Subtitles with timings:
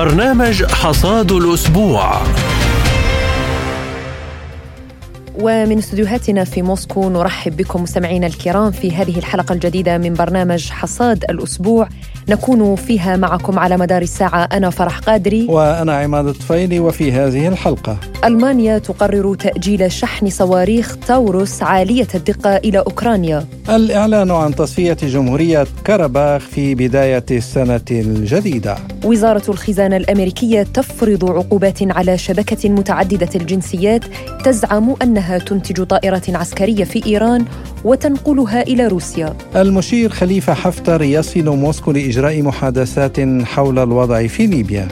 [0.00, 2.22] برنامج حصاد الأسبوع.
[5.34, 11.24] ومن استديوهاتنا في موسكو نرحب بكم مستمعينا الكرام في هذه الحلقة الجديدة من برنامج حصاد
[11.30, 11.88] الأسبوع.
[12.30, 14.48] نكون فيها معكم على مدار الساعة.
[14.52, 15.46] أنا فرح قادري.
[15.48, 17.96] وأنا عماد الطفيلي وفي هذه الحلقة.
[18.24, 23.46] ألمانيا تقرر تأجيل شحن صواريخ تاوروس عالية الدقة إلى أوكرانيا.
[23.68, 28.76] الإعلان عن تصفية جمهورية كرباخ في بداية السنة الجديدة.
[29.04, 34.04] وزارة الخزانة الأمريكية تفرض عقوبات على شبكة متعددة الجنسيات
[34.44, 37.44] تزعم أنها تنتج طائرة عسكرية في إيران
[37.84, 39.36] وتنقلها إلى روسيا.
[39.56, 44.88] المشير خليفة حفتر يصل موسكو لإجراء محادثات حول الوضع في ليبيا.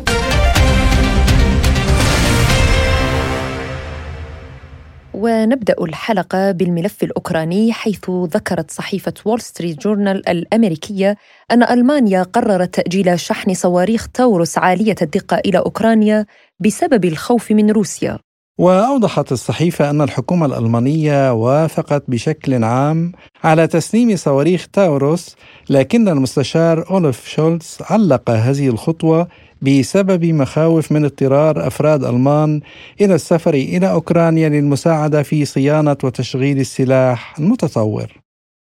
[5.14, 11.16] ونبدأ الحلقة بالملف الأوكراني حيث ذكرت صحيفة وول ستريت جورنال الأمريكية
[11.50, 16.26] أن ألمانيا قررت تأجيل شحن صواريخ تاورس عالية الدقة إلى أوكرانيا
[16.60, 18.18] بسبب الخوف من روسيا.
[18.58, 23.12] وأوضحت الصحيفة أن الحكومة الألمانية وافقت بشكل عام
[23.44, 25.36] على تسليم صواريخ تاوروس
[25.70, 29.28] لكن المستشار أولف شولتز علق هذه الخطوة
[29.62, 32.60] بسبب مخاوف من اضطرار أفراد ألمان
[33.00, 38.17] إلى السفر إلى أوكرانيا للمساعدة في صيانة وتشغيل السلاح المتطور.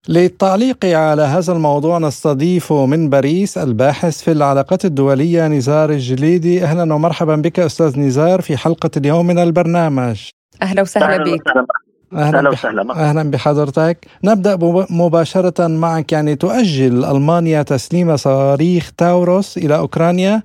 [0.08, 6.64] للتعليق على هذا الموضوع نستضيف من باريس الباحث في العلاقات الدولية نزار الجليدي.
[6.64, 10.20] أهلا ومرحبا بك أستاذ نزار في حلقة اليوم من البرنامج.
[10.62, 11.42] أهلا وسهلا بك.
[12.12, 13.08] أهلا وسهلا.
[13.08, 14.06] أهلا بحضرتك.
[14.24, 14.58] نبدأ
[14.90, 16.12] مباشرة معك.
[16.12, 20.42] يعني تؤجل ألمانيا تسليم صواريخ تاوروس إلى أوكرانيا.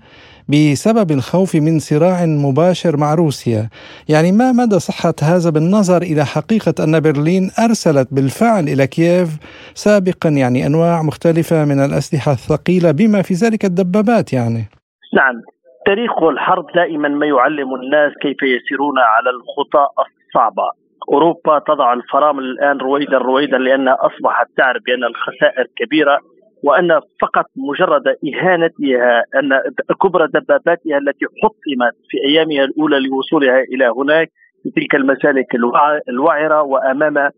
[0.49, 3.69] بسبب الخوف من صراع مباشر مع روسيا.
[4.09, 9.29] يعني ما مدى صحة هذا بالنظر إلى حقيقة أن برلين أرسلت بالفعل إلى كييف
[9.73, 14.63] سابقا؟ يعني أنواع مختلفة من الأسلحة الثقيلة بما في ذلك الدبابات يعني.
[15.13, 15.35] نعم.
[15.85, 20.67] تاريخ الحرب دائما ما يعلم الناس كيف يسيرون على الخطى الصعبة.
[21.11, 26.17] أوروبا تضع الفرامل الآن رويدا رويدا لأنها أصبحت تعرف بأن الخسائر كبيرة.
[26.63, 29.49] وأن فقط مجرد إهانتها أن
[30.01, 34.29] كبرى دباباتها التي حطمت في أيامها الأولى لوصولها إلى هناك
[34.63, 35.55] في تلك المسالك
[36.09, 37.29] الوعره وامام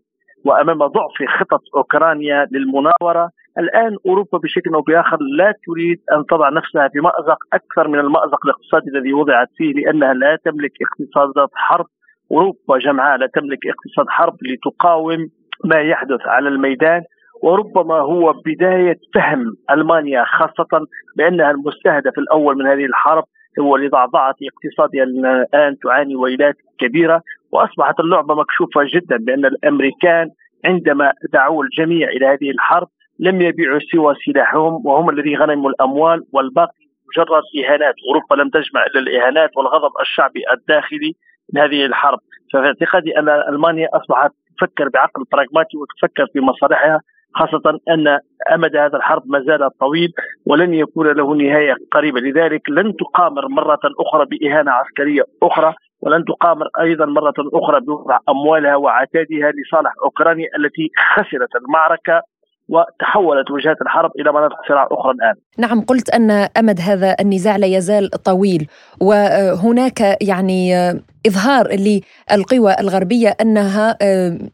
[0.44, 3.30] وأمام ضعف خطط أوكرانيا للمناورة.
[3.58, 8.46] الآن أوروبا بشكل أو بآخر لا تريد أن تضع نفسها في مأزق أكثر من المأزق
[8.46, 11.86] الاقتصادي الذي وضعت فيه لأنها لا تملك اقتصادات حرب.
[12.32, 15.18] أوروبا جمعاء لا تملك اقتصاد حرب لتقاوم
[15.64, 17.02] ما يحدث على الميدان.
[17.42, 20.86] وربما هو بداية فهم ألمانيا خاصة
[21.16, 23.24] بأنها المستهدف الأول من هذه الحرب
[23.60, 30.30] هو لضعضعة اقتصادها الآن تعاني ويلات كبيرة وأصبحت اللعبة مكشوفة جدا بأن الأمريكان
[30.64, 32.88] عندما دعوا الجميع إلى هذه الحرب
[33.18, 39.00] لم يبيعوا سوى سلاحهم وهم الذين غنموا الأموال والباقي مجرد إهانات، أوروبا لم تجمع إلا
[39.00, 41.12] الإهانات والغضب الشعبي الداخلي
[41.52, 42.18] من هذه الحرب،
[42.52, 47.00] ففي اعتقادي أن ألمانيا أصبحت تفكر بعقل براغماتي وتفكر في مصالحها.
[47.36, 48.18] خاصة أن
[48.54, 50.12] أمد هذا الحرب ما زال طويل
[50.46, 52.20] ولن يكون له نهاية قريبة.
[52.20, 58.76] لذلك لن تقامر مرة أخرى بإهانة عسكرية أخرى ولن تقامر أيضا مرة أخرى بوضع أموالها
[58.76, 62.22] وعتادها لصالح أوكرانيا التي خسرت المعركة
[62.68, 65.34] وتحولت وجهات الحرب إلى مناطق صراع أخرى الآن.
[65.58, 68.68] نعم قلت أن أمد هذا النزاع لا يزال طويل
[69.00, 70.90] وهناك يعني
[71.26, 73.96] إظهار للقوى الغربية أنها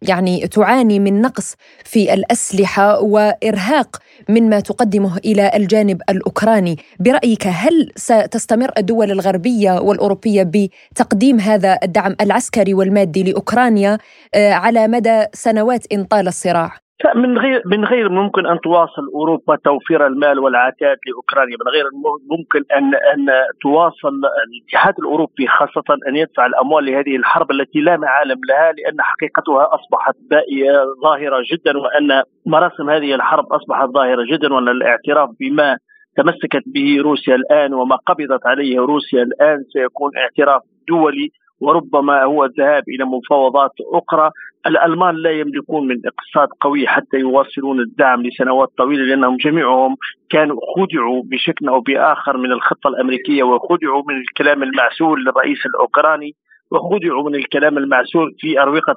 [0.03, 3.97] يعني تعاني من نقص في الأسلحة وإرهاق
[4.29, 12.75] مما تقدمه إلى الجانب الأوكراني، برأيك هل ستستمر الدول الغربية والأوروبية بتقديم هذا الدعم العسكري
[12.75, 13.99] والمادي لأوكرانيا
[14.37, 16.73] على مدى سنوات إن طال الصراع؟
[17.15, 21.85] من غير من غير ممكن أن تواصل أوروبا توفير المال والعتاد لأوكرانيا، من غير
[22.31, 23.27] ممكن ان أن
[23.63, 24.15] تواصل
[24.47, 30.15] الاتحاد الأوروبي خاصة أن يدفع الأموال لهذه الحرب التي لا معالم لها لأن حقيقتها أصبحت
[30.31, 35.76] بائية ظاهرة جدا وأن مراسم هذه الحرب أصبحت ظاهرة جدا وأن الاعتراف بما
[36.17, 41.31] تمسكت به روسيا الآن وما قبضت عليه روسيا الآن سيكون اعتراف دولي.
[41.62, 44.31] وربما هو الذهاب إلى مفاوضات أخرى.
[44.67, 49.97] الألمان لا يملكون من اقتصاد قوي حتى يواصلون الدعم لسنوات طويلة لأنهم جميعهم
[50.31, 56.35] كانوا خدعوا بشكل أو بآخر من الخطة الأمريكية وخدعوا من الكلام المعسول للرئيس الأوكراني
[56.70, 58.94] وخدعوا من الكلام المعسول في أروقة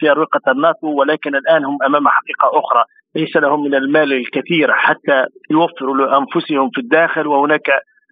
[0.00, 2.84] في أروقة الناتو ولكن الآن هم أمام حقيقة أخرى.
[3.14, 7.70] ليس لهم من المال الكثير حتى يوفروا لأنفسهم في الداخل وهناك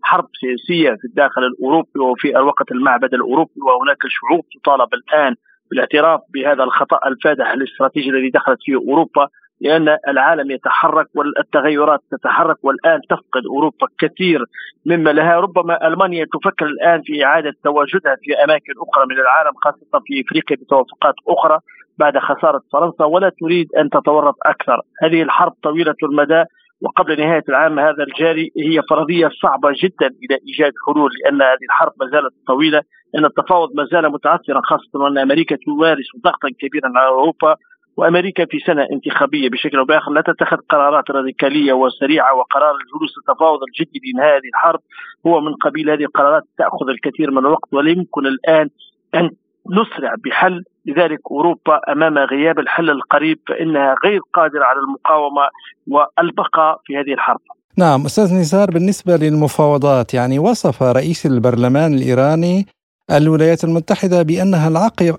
[0.08, 5.35] حرب سياسية في الداخل الأوروبي وفي اروقه المعبد الأوروبي وهناك شعوب تطالب الآن
[5.70, 9.29] بالاعتراف بهذا الخطأ الفادح الاستراتيجي الذي دخلت فيه أوروبا
[9.61, 14.44] لأن العالم يتحرك والتغيرات تتحرك والآن تفقد أوروبا كثير
[14.87, 15.41] مما لها.
[15.41, 20.56] ربما ألمانيا تفكر الآن في إعادة تواجدها في أماكن أخرى من العالم خاصة في إفريقيا
[20.56, 21.58] بتوافقات أخرى
[21.99, 26.44] بعد خسارة فرنسا ولا تريد أن تتورط أكثر، هذه الحرب طويلة المدى
[26.82, 31.93] وقبل نهاية العام هذا الجاري هي فرضية صعبة جدا إلى إيجاد حلول لأن هذه الحرب
[32.00, 32.82] ما زالت طويلة
[33.19, 37.56] ان التفاوض ما زال متعثرا خاصة وان أمريكا تمارس ضغطا كبيرا على أوروبا
[37.96, 43.58] وأمريكا في سنة انتخابية بشكل أو بآخر لا تتخذ قرارات راديكالية وسريعة وقرار الجلوس التفاوض
[43.62, 44.81] الجدي لانهاء هذه الحرب
[45.26, 48.69] هو من قبيل هذه القرارات تأخذ الكثير من الوقت ولا يمكن الآن
[49.14, 49.31] أن
[49.71, 55.43] نسرع بحل لذلك أوروبا أمام غياب الحل القريب فإنها غير قادرة على المقاومة
[55.87, 57.41] والبقاء في هذه الحرب.
[57.79, 62.67] نعم أستاذ نزار بالنسبة للمفاوضات يعني وصف رئيس البرلمان الإيراني
[63.11, 64.69] الولايات المتحدة بأنها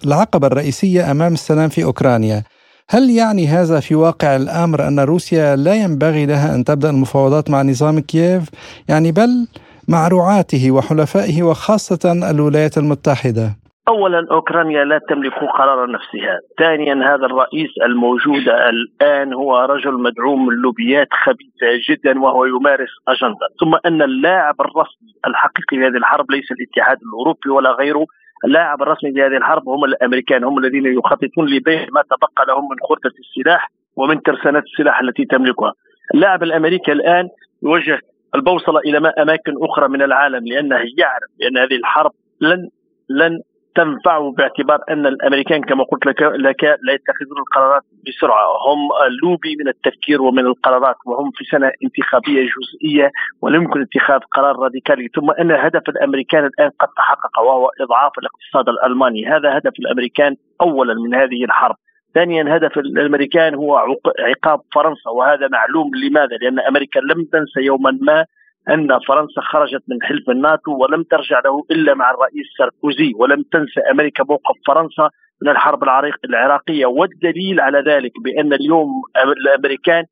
[0.05, 2.43] العقبة الرئيسية أمام السلام في أوكرانيا.
[2.89, 7.61] هل يعني هذا في واقع الأمر أن روسيا لا ينبغي لها أن تبدأ المفاوضات مع
[7.61, 8.43] نظام كييف؟
[8.89, 9.47] يعني بل
[9.87, 13.66] مع رعاته وحلفائه وخاصة الولايات المتحدة.
[13.87, 20.55] اولا أوكرانيا لا تملك قرار نفسها، ثانيا هذا الرئيس الموجود الآن هو رجل مدعوم من
[20.55, 26.97] لوبيات خبيثة جدا وهو يمارس أجندة، ثم أن اللاعب الرسمي الحقيقي لهذه الحرب ليس الاتحاد
[27.01, 28.05] الأوروبي ولا غيره،
[28.45, 33.15] اللاعب الرسمي لهذه الحرب هم الأمريكان هم الذين يخططون لبيع ما تبقى لهم من خردة
[33.19, 35.73] السلاح ومن ترسانات السلاح التي تملكها.
[36.15, 37.29] اللاعب الأمريكي الآن
[37.63, 37.99] يوجه
[38.35, 42.11] البوصلة إلى أماكن أخرى من العالم لأنه يعرف بأن هذه الحرب
[42.41, 42.69] لن
[43.09, 43.39] لن
[43.77, 48.45] تنفعه باعتبار أن الأمريكان كما قلت لك, لك لا يتخذون القرارات بسرعة.
[48.67, 48.79] هم
[49.23, 55.07] لوبي من التفكير ومن القرارات وهم في سنة انتخابية جزئية ولا يمكن اتخاذ قرار راديكالي.
[55.15, 59.27] ثم أن هدف الأمريكان الآن قد تحقق وهو إضعاف الاقتصاد الألماني.
[59.27, 61.75] هذا هدف الأمريكان اولا من هذه الحرب.
[62.13, 63.77] ثانيا هدف الأمريكان هو
[64.19, 65.91] عقاب فرنسا وهذا معلوم.
[65.95, 68.25] لماذا؟ لأن أمريكا لم تنسى يوما ما
[68.69, 73.79] أن فرنسا خرجت من حلف الناتو ولم ترجع له إلا مع الرئيس ساركوزي ولم تنسى
[73.91, 75.09] أمريكا موقف فرنسا
[75.41, 75.83] من الحرب
[76.25, 76.85] العراقية.
[76.85, 78.89] والدليل على ذلك بأن اليوم
[79.25, 80.03] الأمريكان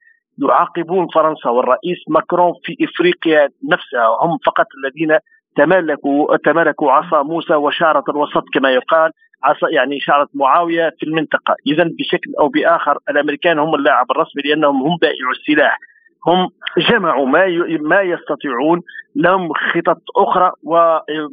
[0.43, 4.07] يعاقبون فرنسا والرئيس ماكرون في إفريقيا نفسها.
[4.21, 5.17] هم فقط الذين
[5.57, 9.11] تمالكوا تمالكوا عصا موسى وشعرة الوسط كما يقال.
[9.43, 11.55] عصا يعني شعرة معاوية في المنطقة.
[11.67, 15.79] إذا بشكل أو بآخر الأمريكان هم اللاعب الرسمي لأنهم هم بائع السلاح.
[16.27, 16.49] هم
[16.89, 17.47] جمعوا ما
[17.81, 18.81] ما يستطيعون
[19.15, 20.51] لهم خطط أخرى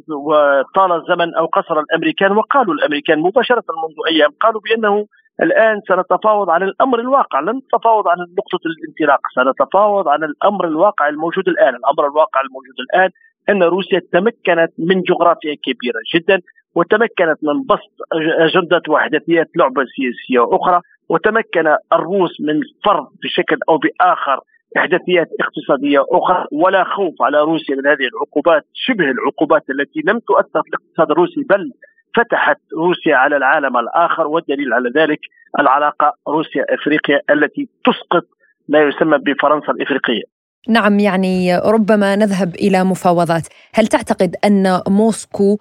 [0.09, 5.05] وطال الزمن أو قصر الأمريكان وقالوا الأمريكان مباشرة منذ أيام قالوا بأنه
[5.41, 11.47] الآن سنتفاوض عن الأمر الواقع لن نتفاوض عن نقطة الانطلاق سنتفاوض عن الأمر الواقع الموجود
[11.47, 13.09] الآن الأمر الواقع الموجود الآن
[13.49, 16.41] أن روسيا تمكنت من جغرافيا كبيرة جدا
[16.75, 17.91] وتمكنت من بسط
[18.39, 24.39] أجندة وحدثيات لعبة سياسية أخرى وتمكن الروس من فرض بشكل أو بآخر
[24.77, 30.61] إحداثيات اقتصادية أخرى ولا خوف على روسيا من هذه العقوبات شبه العقوبات التي لم تؤثر
[30.63, 31.71] في الاقتصاد الروسي بل
[32.15, 35.19] فتحت روسيا على العالم الآخر والدليل على ذلك
[35.59, 38.25] العلاقة روسيا افريقيا التي تسقط
[38.69, 40.23] ما يسمى بفرنسا الإفريقية.
[40.69, 45.57] نعم يعني ربما نذهب إلى مفاوضات، هل تعتقد أن موسكو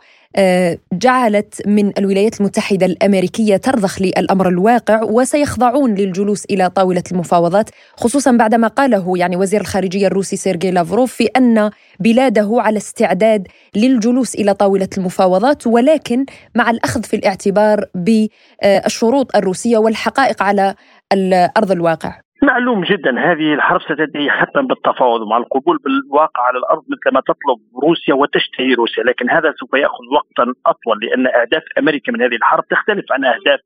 [0.92, 8.68] جعلت من الولايات المتحدة الأمريكية ترضخ للأمر الواقع وسيخضعون للجلوس إلى طاولة المفاوضات خصوصا بعدما
[8.68, 11.70] قاله يعني وزير الخارجية الروسي سيرجي لافروف في أن
[12.00, 20.42] بلاده على استعداد للجلوس إلى طاولة المفاوضات ولكن مع الأخذ في الاعتبار بالشروط الروسية والحقائق
[20.42, 20.74] على
[21.56, 22.20] ارض الواقع.
[22.42, 27.58] معلوم جدا هذه الحرب ستنتهي حتما بالتفاوض مع القبول بالواقع على الأرض مثل ما تطلب
[27.82, 32.64] روسيا وتشتهي روسيا، لكن هذا سوف يأخذ وقتا أطول لأن أهداف أمريكا من هذه الحرب
[32.70, 33.60] تختلف عن أهداف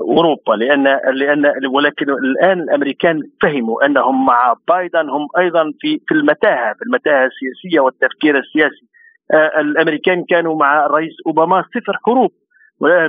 [0.00, 0.52] أوروبا.
[0.52, 6.82] لأن لأن ولكن الآن الأمريكان فهموا أنهم مع بايدن هم أيضا في في المتاهة في
[6.86, 8.86] المتاهة السياسية والتفكير السياسي.
[9.34, 12.30] آه الأمريكان كانوا مع الرئيس أوباما صفر حروب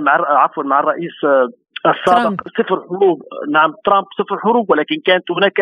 [0.02, 1.14] مع عفوا مع الرئيس
[1.86, 3.22] السابق صفر حروب.
[3.52, 5.60] نعم ترامب صفر حروب ولكن كانت هناك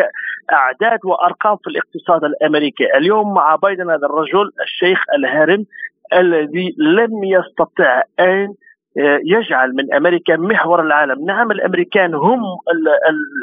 [0.52, 2.96] أعداد وأرقام في الاقتصاد الأمريكي.
[2.96, 5.64] اليوم مع بايدن هذا الرجل الشيخ الهارم
[6.12, 8.54] الذي لم يستطع أن
[8.98, 12.40] آه، يجعل من أمريكا محور العالم، نعم الأمريكان هم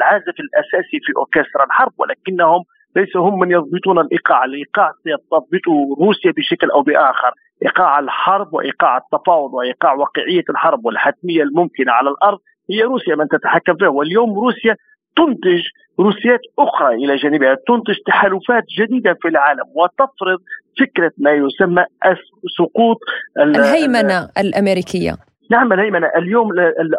[0.00, 2.64] العازف الأساسي في أوركسترا الحرب ولكنهم
[2.96, 7.32] ليسوا هم من يضبطون الإيقاع، الإيقاع سيضبطه روسيا بشكل أو بآخر،
[7.62, 12.38] إيقاع الحرب وإيقاع التفاوض وإيقاع واقعية الحرب والحتمية الممكنة على الأرض
[12.70, 14.76] هي روسيا من تتحكم فيها واليوم روسيا
[15.16, 15.62] تنتج
[16.00, 20.38] روسيات أخرى إلى جانبها تنتج تحالفات جديدة في العالم وتفرض
[20.80, 21.84] فكرة ما يسمى
[22.58, 22.98] سقوط
[23.38, 25.16] الهيمنة الأمريكية.
[25.50, 26.48] نعم هيمنة اليوم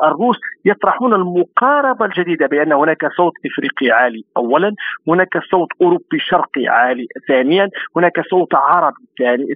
[0.03, 4.75] الروس يطرحون المقاربة الجديدة بأن هناك صوت إفريقي عالي أولا
[5.07, 9.05] هناك صوت أوروبي شرقي عالي ثانيا هناك صوت عربي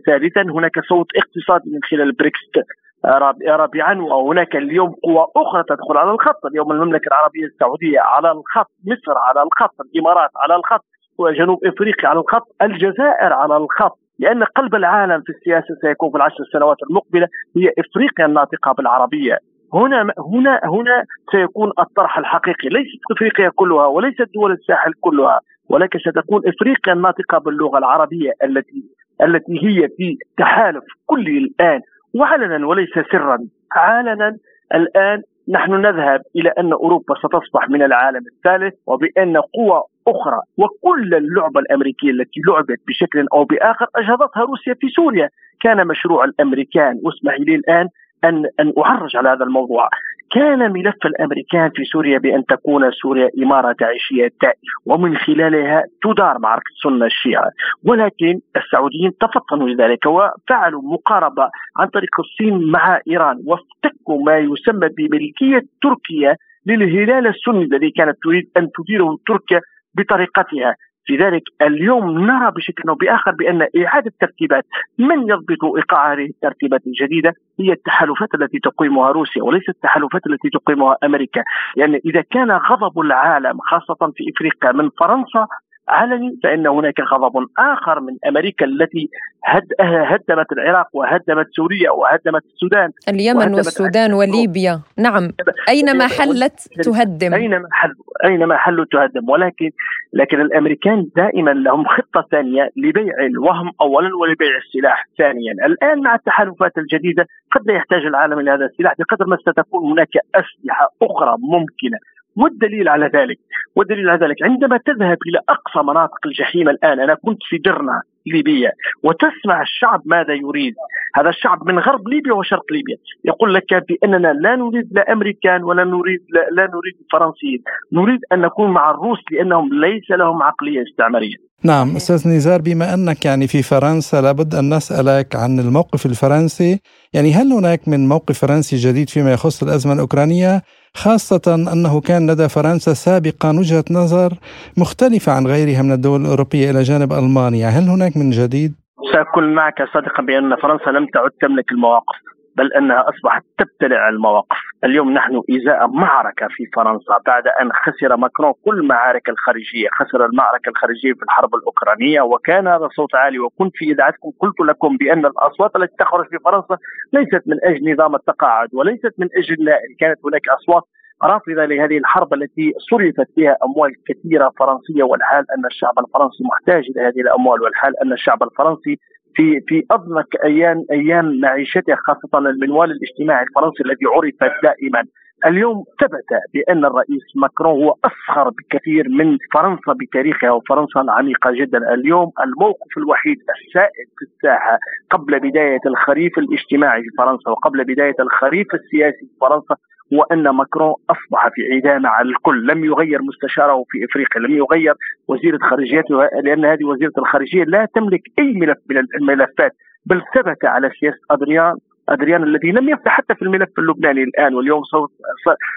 [0.06, 2.64] ثالثا هناك صوت اقتصادي من خلال بريكست
[3.06, 6.46] رابعا وهناك اليوم قوى أخرى تدخل على الخط.
[6.46, 10.86] اليوم المملكة العربية السعودية على الخط مصر على الخط الإمارات على الخط
[11.18, 13.98] وجنوب إفريقيا على الخط الجزائر على الخط.
[14.20, 19.40] لأن قلب العالم في السياسة سيكون في العشر سنوات المقبلة هي إفريقيا الناطقة بالعربية.
[19.74, 20.02] هنا
[20.34, 22.70] هنا هنا سيكون الطرح الحقيقي.
[22.70, 28.84] ليست إفريقيا كلها وليست دول الساحل كلها ولكن ستكون إفريقيا الناطقة باللغة العربية التي
[29.22, 31.82] التي هي في تحالف كلي الآن
[32.16, 33.38] وعلنا وليس سرا.
[33.72, 34.38] علنا
[34.74, 41.60] الآن نحن نذهب إلى أن أوروبا ستصبح من العالم الثالث وبأن قوى أخرى وكل اللعبة
[41.60, 45.30] الأمريكية التي لعبت بشكل أو بآخر اجهضتها روسيا في سوريا.
[45.62, 47.88] كان مشروع الأمريكان واسمحي لي الآن
[48.24, 49.90] ان أن أعرج على هذا الموضوع.
[50.32, 54.56] كان ملف الأمريكان في سوريا بأن تكون سوريا إمارة داعشيه دائمه
[54.86, 57.52] ومن خلالها تدار معركه السنة الشيعة.
[57.84, 65.62] ولكن السعوديين تفطنوا لذلك وفعلوا مقاربة عن طريق الصين مع إيران وافتكوا ما يسمى بملكية
[65.82, 69.60] تركيا للهلال السني الذي كانت تريد أن تديره تركيا
[69.98, 70.76] بطريقتها.
[71.10, 74.66] لذلك اليوم نرى بشكل أو بآخر بأن إعادة ترتيبات
[75.00, 80.98] من يضبط إيقاع هذه الترتيبات الجديدة هي التحالفات التي تقيمها روسيا وليست التحالفات التي تقيمها
[81.04, 81.44] أمريكا.
[81.78, 85.48] لأن يعني إذا كان غضب العالم خاصة في إفريقيا من فرنسا
[85.88, 89.10] علني فإن هناك غضب آخر من أمريكا التي
[89.46, 92.92] هد هدمت العراق وهدمت سوريا وهدمت السودان.
[93.10, 94.82] اليمن والسودان وليبيا.
[94.98, 95.32] نعم.
[95.70, 97.94] أينما حلت تهدم؟ أينما حل
[98.26, 99.30] أينما حلوا تهدم.
[99.30, 99.70] ولكن
[100.14, 105.54] لكن الأمريكان دائما لهم خطة ثانية لبيع الوهم اولا ولبيع السلاح ثانيا.
[105.66, 110.14] الآن مع التحالفات الجديدة قد لا يحتاج العالم إلى هذا السلاح بقدر ما ستكون هناك
[110.36, 111.98] أسلحة أخرى ممكنة.
[112.36, 113.38] والدليل على ذلك.
[113.76, 114.44] والدليل على ذلك.
[114.44, 118.72] عندما تذهب إلى أقصى مناطق الجحيم الآن أنا كنت في درنا ليبيا
[119.04, 120.74] وتسمع الشعب ماذا يريد.
[121.16, 122.98] هذا الشعب من غرب ليبيا وشرق ليبيا.
[123.26, 127.64] يقول لك باننا لا نريد لا أمريكان ولا نريد لا, لا نريد الفرنسيين.
[127.94, 131.45] نريد أن نكون مع الروس لأنهم ليس لهم عقلية استعمارية.
[131.64, 136.80] نعم أستاذ نزار بما أنك يعني في فرنسا لابد أن نسألك عن الموقف الفرنسي.
[137.14, 140.62] يعني هل هناك من موقف فرنسي جديد فيما يخص الأزمة الأوكرانية؟
[140.94, 144.34] خاصة أنه كان لدى فرنسا سابقا وجهة نظر
[144.78, 147.68] مختلفة عن غيرها من الدول الأوروبية إلى جانب ألمانيا.
[147.68, 148.74] هل هناك من جديد؟
[149.14, 152.35] سأكون معك صادقا بأن فرنسا لم تعد تملك المواقف.
[152.58, 158.54] بل أنها أصبحت تبتلع المواقف، اليوم نحن إزاء معركة في فرنسا بعد أن خسر ماكرون
[158.66, 163.40] كل المعارك الخارجية، خسر المعركة الخارجية في الحرب الأوكرانية وكان هذا صوت عالي.
[163.40, 166.78] وكنت في إذاعتكم قلت لكم بأن الأصوات التي تخرج في فرنسا
[167.14, 170.84] ليست من أجل نظام التقاعد وليست من أجل كانت هناك أصوات
[171.24, 177.08] رافضة لهذه الحرب التي صرفت فيها أموال كثيرة فرنسية والحال أن الشعب الفرنسي محتاج إلى
[177.08, 179.00] هذه الأموال والحال أن الشعب الفرنسي
[179.36, 185.04] في في اضنك أيام أيام معيشته خاصة المنوال الاجتماعي الفرنسي الذي عرف دائما.
[185.46, 192.32] اليوم ثبت بأن الرئيس ماكرون هو أصغر بكثير من فرنسا بتاريخها وفرنسا العميقه جدا، اليوم
[192.46, 193.38] الموقف الوحيد
[193.68, 194.80] السائد في الساحة
[195.12, 199.76] قبل بداية الخريف الاجتماعي في فرنسا وقبل بداية الخريف السياسي في فرنسا
[200.12, 204.94] وأن ماكرون أصبح في عدامه على الكل، لم يغير مستشاره في إفريقيا، لم يغير
[205.28, 209.72] وزيره خارجيته لأن هذه وزيرة الخارجية لا تملك أي ملف من الملفات،
[210.06, 211.74] بل ثبت على سياسه ادريان
[212.10, 214.56] أدريان الذي لم يفتح حتى في الملف اللبناني الآن.
[214.56, 215.12] واليوم صوت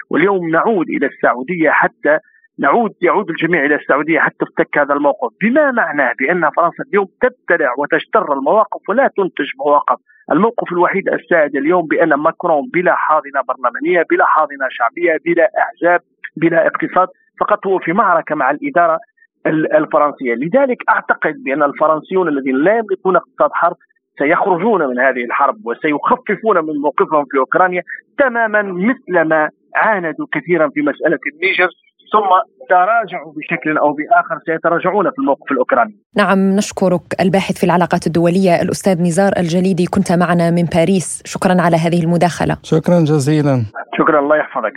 [0.09, 2.19] واليوم نعود إلى السعودية حتى
[2.59, 7.73] نعود يعود الجميع إلى السعودية حتى تفتك هذا الموقف، بما معناه بأن فرنسا اليوم تبتلع
[7.77, 9.99] وتجتر المواقف ولا تنتج مواقف،
[10.31, 16.01] الموقف الوحيد السائد اليوم بأن ماكرون بلا حاضنة برلمانية، بلا حاضنة شعبية، بلا احزاب،
[16.37, 17.07] بلا اقتصاد،
[17.39, 18.99] فقط هو في معركة مع الإدارة
[19.47, 23.75] الفرنسية، لذلك أعتقد بأن الفرنسيون الذين لا يملكون اقتصاد حرب
[24.19, 27.83] سيخرجون من هذه الحرب وسيخففون من موقفهم في أوكرانيا
[28.17, 31.69] تماما مثل ما عاندوا كثيرا في مسألة النيجر.
[32.13, 32.29] ثم
[32.69, 35.97] تراجعوا بشكل أو بآخر سيتراجعون في الموقف الأوكراني.
[36.15, 41.77] نعم نشكرك الباحث في العلاقات الدولية الأستاذ نزار الجليدي كنت معنا من باريس، شكرا على
[41.77, 42.57] هذه المداخلة.
[42.63, 43.65] شكرا جزيلا.
[43.97, 44.73] شكرا الله يحفظك.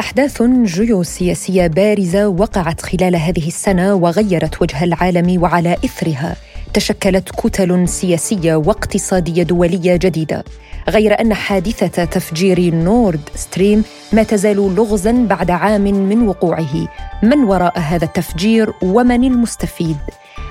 [0.00, 6.36] أحداث جيوسياسية بارزة وقعت خلال هذه السنة وغيرت وجه العالم وعلى إثرها
[6.74, 10.44] تشكلت كتل سياسية واقتصادية دولية جديدة
[10.88, 16.88] غير أن حادثة تفجير نورد ستريم ما تزال لغزا بعد عام من وقوعه.
[17.22, 19.96] من وراء هذا التفجير ومن المستفيد؟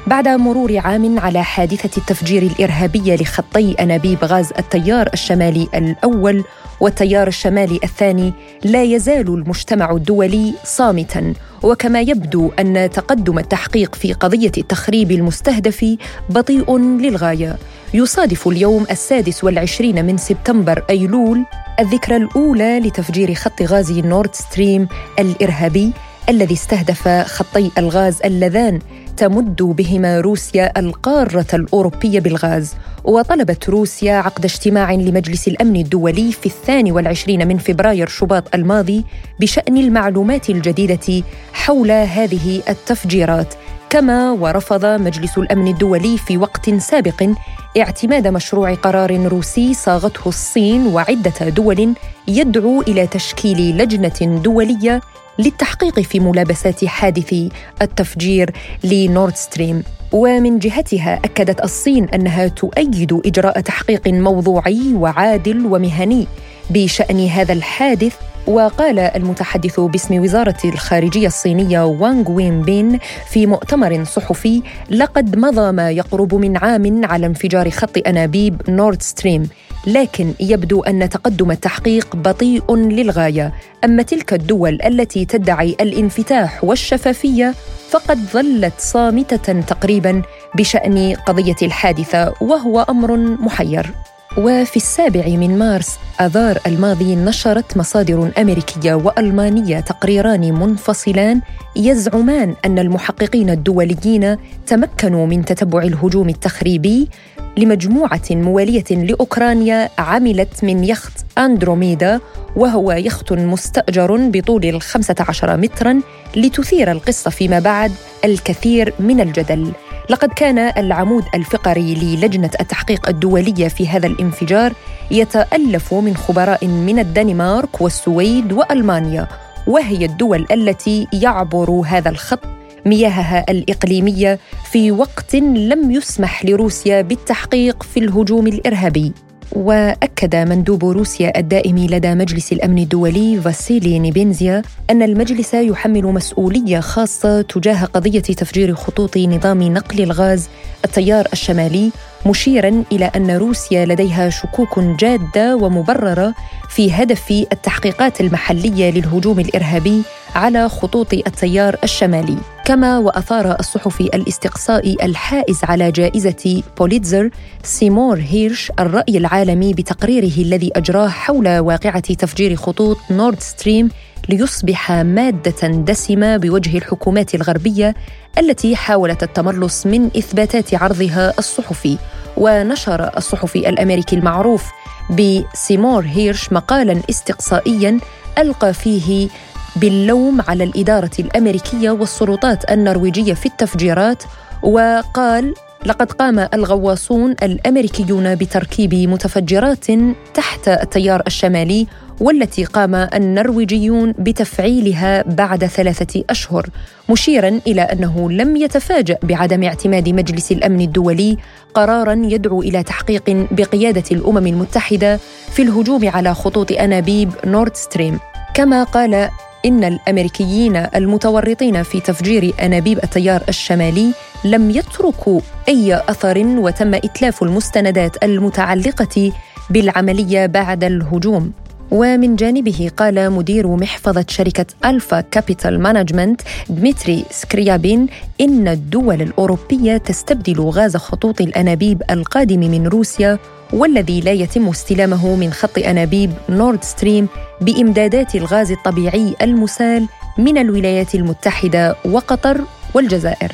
[0.07, 6.43] بعد مرور عام على حادثة التفجير الإرهابية لخطي أنابيب غاز التيار الشمالي الأول
[6.79, 11.33] والتيار الشمالي الثاني لا يزال المجتمع الدولي صامتا.
[11.63, 15.85] وكما يبدو أن تقدم التحقيق في قضية التخريب المستهدف
[16.29, 17.57] بطيء للغاية.
[17.93, 21.45] يصادف اليوم السادس والعشرين من سبتمبر أيلول
[21.79, 24.87] الذكرى الأولى لتفجير خط غاز نورد ستريم
[25.19, 25.93] الإرهابي
[26.29, 28.79] الذي استهدف خطي الغاز اللذان.
[29.17, 36.91] تمد بهما روسيا القارة الأوروبية بالغاز وطلبت روسيا عقد اجتماع لمجلس الأمن الدولي في الثاني
[36.91, 39.05] والعشرين من فبراير شباط الماضي
[39.39, 43.53] بشأن المعلومات الجديدة حول هذه التفجيرات.
[43.89, 47.29] كما ورفض مجلس الأمن الدولي في وقت سابق
[47.77, 51.93] اعتماد مشروع قرار روسي صاغته الصين وعدة دول
[52.27, 55.01] يدعو إلى تشكيل لجنة دولية
[55.39, 57.35] للتحقيق في ملابسات حادث
[57.81, 58.51] التفجير
[58.83, 59.83] لنورد ستريم.
[60.11, 66.27] ومن جهتها أكدت الصين أنها تؤيد إجراء تحقيق موضوعي وعادل ومهني
[66.69, 68.15] بشأن هذا الحادث.
[68.47, 72.99] وقال المتحدث باسم وزارة الخارجية الصينية وانغ وين بين
[73.29, 79.49] في مؤتمر صحفي لقد مضى ما يقرب من عام على انفجار خط أنابيب نورد ستريم.
[79.87, 83.53] لكن يبدو أن تقدم التحقيق بطيء للغاية.
[83.83, 87.53] أما تلك الدول التي تدعي الانفتاح والشفافية
[87.89, 90.21] فقد ظلت صامتة تقريبا
[90.55, 93.91] بشأن قضية الحادثة وهو أمر محير.
[94.37, 101.41] وفي السابع من مارس أذار الماضي نشرت مصادر أمريكية وألمانية تقريران منفصلان
[101.75, 104.37] يزعمان أن المحققين الدوليين
[104.67, 107.09] تمكنوا من تتبع الهجوم التخريبي
[107.57, 112.19] لمجموعة موالية لأوكرانيا عملت من يخت أندروميدا
[112.55, 116.01] وهو يخت مستأجر بطول الخمسة عشر متراً
[116.35, 117.91] لتثير القصة فيما بعد
[118.25, 119.71] الكثير من الجدل.
[120.09, 124.73] لقد كان العمود الفقري للجنة التحقيق الدولية في هذا الانفجار
[125.11, 129.27] يتألف من خبراء من الدنمارك والسويد وألمانيا
[129.67, 132.39] وهي الدول التي يعبر هذا الخط
[132.85, 134.39] مياهها الإقليمية
[134.71, 139.13] في وقت لم يسمح لروسيا بالتحقيق في الهجوم الإرهابي.
[139.55, 147.41] وأكد مندوب روسيا الدائم لدى مجلس الأمن الدولي فاسيلي نيبينزيا أن المجلس يحمل مسؤولية خاصة
[147.41, 150.49] تجاه قضية تفجير خطوط نظام نقل الغاز
[150.85, 151.91] التيار الشمالي
[152.25, 156.33] مشيرا إلى أن روسيا لديها شكوك جادة ومبررة
[156.69, 160.01] في هدف التحقيقات المحلية للهجوم الإرهابي
[160.35, 162.37] على خطوط التيار الشمالي.
[162.65, 167.29] كما وأثار الصحفي الاستقصائي الحائز على جائزة بوليتزر
[167.63, 173.89] سيمور هيرش الرأي العالمي بتقريره الذي أجراه حول واقعة تفجير خطوط نورد ستريم
[174.29, 177.95] ليصبح مادة دسمة بوجه الحكومات الغربية
[178.37, 181.97] التي حاولت التملص من إثباتات عرضها الصحفي.
[182.37, 184.65] ونشر الصحفي الأمريكي المعروف
[185.09, 187.99] بسيمور هيرش مقالا استقصائيا
[188.37, 189.29] ألقى فيه
[189.75, 194.23] باللوم على الإدارة الأمريكية والسلطات النرويجية في التفجيرات
[194.63, 195.53] وقال
[195.85, 199.85] لقد قام الغواصون الأمريكيون بتركيب متفجرات
[200.33, 201.87] تحت التيار الشمالي
[202.19, 206.69] والتي قام النرويجيون بتفعيلها بعد ثلاثة أشهر
[207.09, 211.37] مشيرا إلى أنه لم يتفاجأ بعدم اعتماد مجلس الأمن الدولي
[211.73, 215.19] قرارا يدعو إلى تحقيق بقيادة الأمم المتحدة
[215.51, 218.19] في الهجوم على خطوط أنابيب نورد ستريم.
[218.53, 219.29] كما قال
[219.65, 224.11] إن الأمريكيين المتورطين في تفجير أنابيب التيار الشمالي
[224.45, 229.31] لم يتركوا أي أثر وتم إتلاف المستندات المتعلقة
[229.69, 231.51] بالعملية بعد الهجوم.
[231.91, 238.07] ومن جانبه قال مدير محفظة شركة ألفا كابيتال مانجمنت دمتري سكريابين
[238.41, 243.39] إن الدول الأوروبية تستبدل غاز خطوط الأنابيب القادم من روسيا
[243.73, 247.27] والذي لا يتم استلامه من خط أنابيب نورد ستريم
[247.61, 250.07] بإمدادات الغاز الطبيعي المسال
[250.37, 252.61] من الولايات المتحدة وقطر
[252.93, 253.51] والجزائر.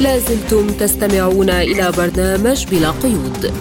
[0.00, 3.52] لازلتم تستمعون إلى برنامج بلا قيود.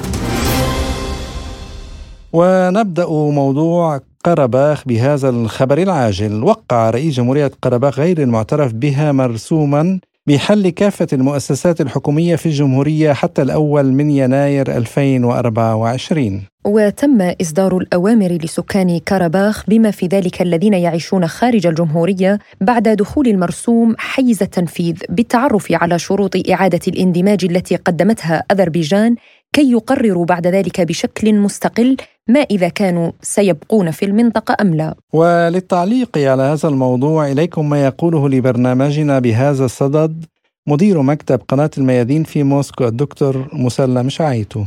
[2.34, 6.44] ونبدأ موضوع قرباخ بهذا الخبر العاجل.
[6.44, 10.00] وقع رئيس جمهورية قرباخ غير المعترف بها مرسوما
[10.32, 19.00] بحل كافة المؤسسات الحكومية في الجمهورية حتى الأول من يناير 2024 وتم إصدار الأوامر لسكان
[19.00, 26.00] كاراباخ بما في ذلك الذين يعيشون خارج الجمهورية بعد دخول المرسوم حيز التنفيذ بالتعرف على
[26.00, 29.16] شروط إعادة الاندماج التي قدمتها أذربيجان
[29.56, 34.96] كي يقرروا بعد ذلك بشكل مستقل ما إذا كانوا سيبقون في المنطقة أم لا.
[35.14, 40.26] وللتعليق على هذا الموضوع إليكم ما يقوله لبرنامجنا بهذا الصدد
[40.68, 44.64] مدير مكتب قناة الميادين في موسكو الدكتور مسلم شعيتو.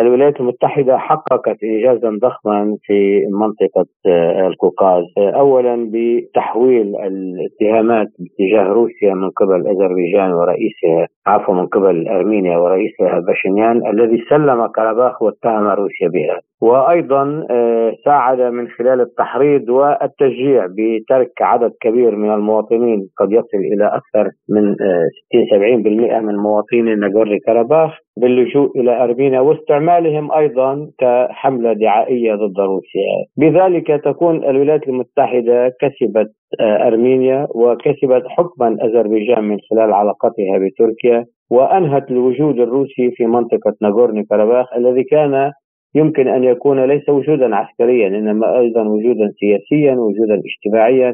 [0.00, 9.14] الولايات المتحدة حققت إنجازا ضخما في منطقة آه، القوقاز آه، أولا بتحويل الاتهامات باتجاه روسيا
[9.14, 16.08] من قبل أذربيجان ورئيسها عفوا من قبل أرمينيا ورئيسها باشنيان الذي سلم كرباخ واتهم روسيا
[16.08, 16.51] بها.
[16.62, 23.86] وأيضا آه، ساعد من خلال التحريض والتشجيع بترك عدد كبير من المواطنين قد يصل إلى
[23.86, 24.74] أكثر من
[25.30, 33.16] 60 70% من مواطني ناغورني كرباخ باللجوء إلى أرمينيا واستعمالهم أيضا كحملة دعائية ضد روسيا،
[33.36, 42.10] بذلك تكون الولايات المتحدة كسبت آه، أرمينيا وكسبت حكما أذربيجان من خلال علاقتها بتركيا وأنهت
[42.10, 45.52] الوجود الروسي في منطقة ناغورني كرباخ الذي كان
[45.94, 51.12] يمكن أن يكون ليس وجودا عسكريا إنما أيضا وجودا سياسيا وجودا اجتماعيا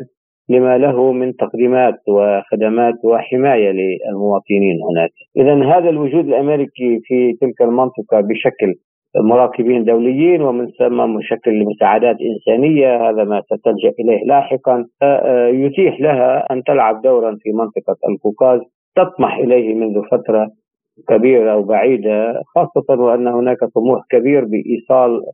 [0.50, 5.10] لما له من تقديمات وخدمات وحماية للمواطنين هناك.
[5.36, 8.74] اذا هذا الوجود الأمريكي في تلك المنطقة بشكل
[9.16, 14.84] مراقبين دوليين ومن ثم مشكل لمساعدات إنسانية هذا ما ستلجأ إليه لاحقا
[15.52, 18.60] يتيح لها أن تلعب دورا في منطقة القوقاز
[18.96, 20.50] تطمح إليه منذ فترة
[21.08, 25.32] كبيرة أو بعيدة خاصة وأن هناك طموح كبير بإيصال آه،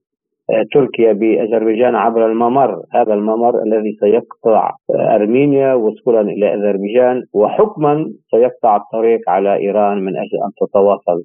[0.74, 8.76] تركيا بأذربيجان عبر الممر، هذا الممر الذي سيقطع آه، أرمينيا وصولا إلى أذربيجان وحكما سيقطع
[8.76, 11.22] الطريق على إيران من أجل أن تتواصل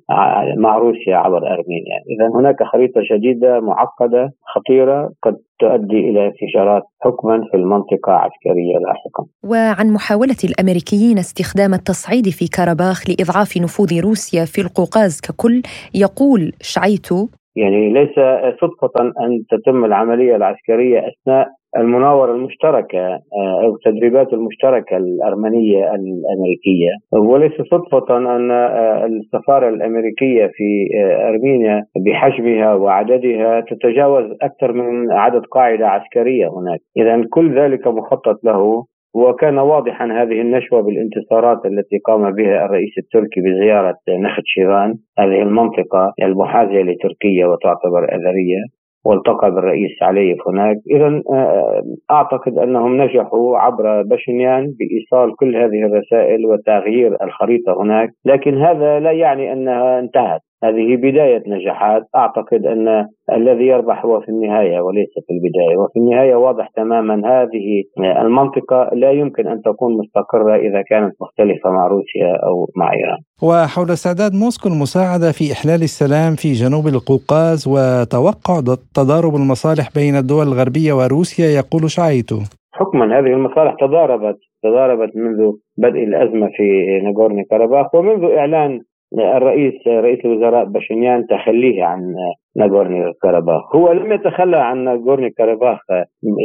[0.58, 7.42] مع روسيا عبر أرمينيا، اذا هناك خريطة جديده معقدة خطيرة قد تؤدي إلى انفجارات حكما
[7.52, 9.24] في المنطقة عسكرية لاحقا.
[9.44, 15.62] وعن محاولة الأمريكيين استخدام التصعيد في كاراباخ لإضعاف نفوذ روسيا في القوقاز ككل
[15.96, 18.16] يقول شعيتو يعني ليس
[18.62, 26.92] صدفة أن تتم العملية العسكرية أثناء المناورة المشتركة آه، أو التدريبات المشتركة الأرمنية الأمريكية.
[27.14, 35.46] وليس صدفة أن آه، السفارة الأمريكية في آه، أرمينيا بحجمها وعددها تتجاوز أكثر من عدد
[35.46, 36.80] قاعدة عسكرية هناك.
[36.98, 43.42] إذا كل ذلك مخطط له وكان واضحا هذه النشوة بالانتصارات التي قام بها الرئيس التركي
[43.42, 50.78] بزيارة نخت شيران هذه المنطقة المحاذية لتركيا وتعتبر أثرية والتقى بالرئيس عليف هناك.
[50.92, 58.10] إذا آه، أعتقد أنهم نجحوا عبر باشنيان بإيصال كل هذه الرسائل وتغيير الخريطة هناك.
[58.26, 60.42] لكن هذا لا يعني أنها انتهت.
[60.64, 62.04] هذه بداية نجاحات.
[62.16, 65.78] أعتقد أن الذي يربح هو في النهاية وليس في البداية.
[65.78, 67.84] وفي النهاية واضح تماما هذه
[68.22, 73.20] المنطقة لا يمكن أن تكون مستقرة إذا كانت مختلفة مع روسيا أو مع إيران.
[73.44, 78.60] وحول استعداد موسكو المساعدة في إحلال السلام في جنوب القوقاز وتوقع
[78.96, 82.40] تضارب المصالح بين الدول الغربية وروسيا يقول شعيتو.
[82.80, 86.64] حكما هذه المصالح تضاربت تضاربت منذ بدء الأزمة في
[87.04, 88.82] ناغورني كاراباخ ومنذ إعلان
[89.14, 92.16] الرئيس رئيس الوزراء باشنيان تخليه عن
[92.56, 95.80] ناغورني كاراباخ هو لم يتخلى عن ناغورني كاراباخ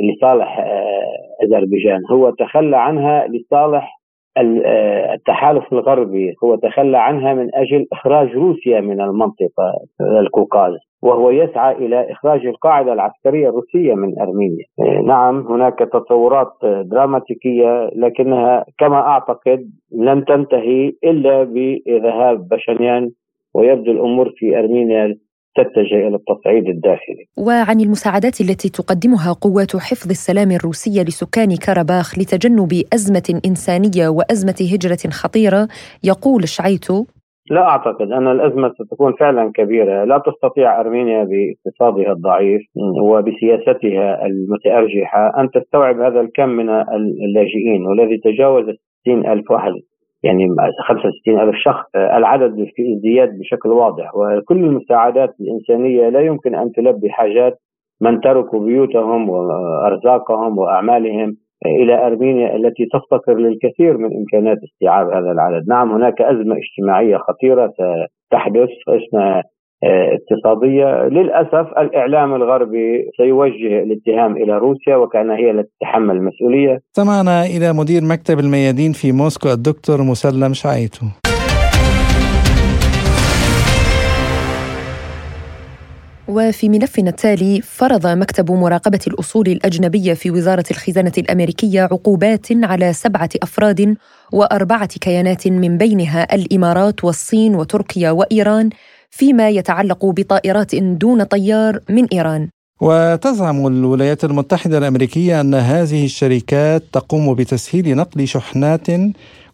[0.05, 2.01] لصالح آه، أذربيجان.
[2.13, 4.04] هو تخلى عنها لصالح
[4.39, 12.13] التحالف الغربي هو تخلى عنها من أجل إخراج روسيا من المنطقة القوقاز وهو يسعى إلى
[12.13, 14.65] إخراج القاعدة العسكرية الروسية من أرمينيا.
[14.81, 16.53] آه، نعم هناك تطورات
[16.85, 23.11] دراماتيكية لكنها كما أعتقد لن تنتهي إلا بذهاب باشنيان
[23.55, 25.17] ويبدو الأمور في أرمينيا
[25.57, 27.25] تتجه إلى التصعيد الداخلي.
[27.47, 35.11] وعن المساعدات التي تقدمها قوات حفظ السلام الروسية لسكان كاراباخ لتجنب أزمة إنسانية وأزمة هجرة
[35.11, 35.69] خطيرة
[36.05, 37.05] يقول شعيتو
[37.51, 42.63] لا أعتقد أن الأزمة ستكون فعلا كبيرة، لا تستطيع أرمينيا باقتصادها الضعيف
[43.03, 46.69] وبسياستها المتأرجحة أن تستوعب هذا الكم من
[47.25, 48.65] اللاجئين والذي تجاوز
[49.01, 49.73] 60 ألف واحد
[50.25, 50.49] يعني
[50.89, 54.15] 65 ألف شخص العدد في ازدياد بشكل واضح.
[54.15, 57.59] وكل المساعدات الإنسانية لا يمكن أن تلبي حاجات
[58.01, 65.69] من تركوا بيوتهم وأرزاقهم وأعمالهم إلى أرمينيا التي تفتقر للكثير من إمكانات استيعاب هذا العدد.
[65.69, 67.73] نعم هناك أزمة اجتماعية خطيرة
[68.27, 69.43] ستحدث اسمها
[69.85, 71.09] اقتصادية.
[71.09, 76.81] للأسف الإعلام الغربي سيوجه الاتهام إلى روسيا وكان هي التي تتحمل المسؤولية.
[76.93, 81.07] سمعنا إلى مدير مكتب الميادين في موسكو الدكتور مسلم شعيتو.
[86.29, 93.29] وفي ملفنا التالي فرض مكتب مراقبة الأصول الأجنبية في وزارة الخزانة الأمريكية عقوبات على سبعة
[93.43, 93.97] أفراد
[94.33, 98.71] وأربعة كيانات من بينها الإمارات والصين وتركيا وإيران
[99.17, 102.49] فيما يتعلق بطائرات دون طيار من إيران.
[102.81, 108.87] وتزعم الولايات المتحدة الأمريكية أن هذه الشركات تقوم بتسهيل نقل شحنات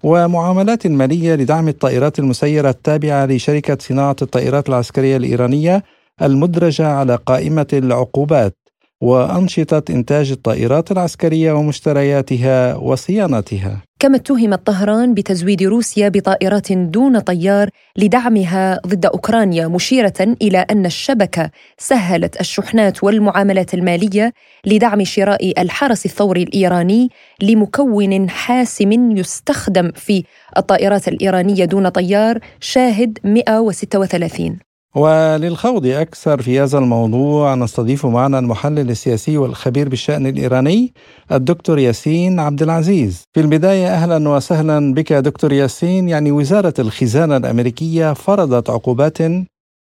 [0.03, 5.83] ومعاملات مالية لدعم الطائرات المسيرة التابعة لشركة صناعة الطائرات العسكرية الإيرانية
[6.23, 8.55] المدرجة على قائمة العقوبات
[9.01, 13.83] وأنشطة إنتاج الطائرات العسكرية ومشترياتها وصيانتها.
[14.01, 21.51] كما اتهمت طهران بتزويد روسيا بطائرات دون طيار لدعمها ضد أوكرانيا مشيرة إلى أن الشبكة
[21.79, 24.33] سهلت الشحنات والمعاملات المالية
[24.67, 27.09] لدعم شراء الحرس الثوري الإيراني
[27.43, 30.25] لمكون حاسم يستخدم في
[30.57, 39.38] الطائرات الإيرانية دون طيار شاهد 136 وللخوض أكثر في هذا الموضوع نستضيف معنا المحلل السياسي
[39.38, 40.92] والخبير بالشأن الإيراني
[41.33, 43.22] الدكتور ياسين عبد العزيز.
[43.33, 46.09] في البداية أهلا وسهلا بك دكتور ياسين.
[46.09, 49.18] يعني وزارة الخزانة الأمريكية فرضت عقوبات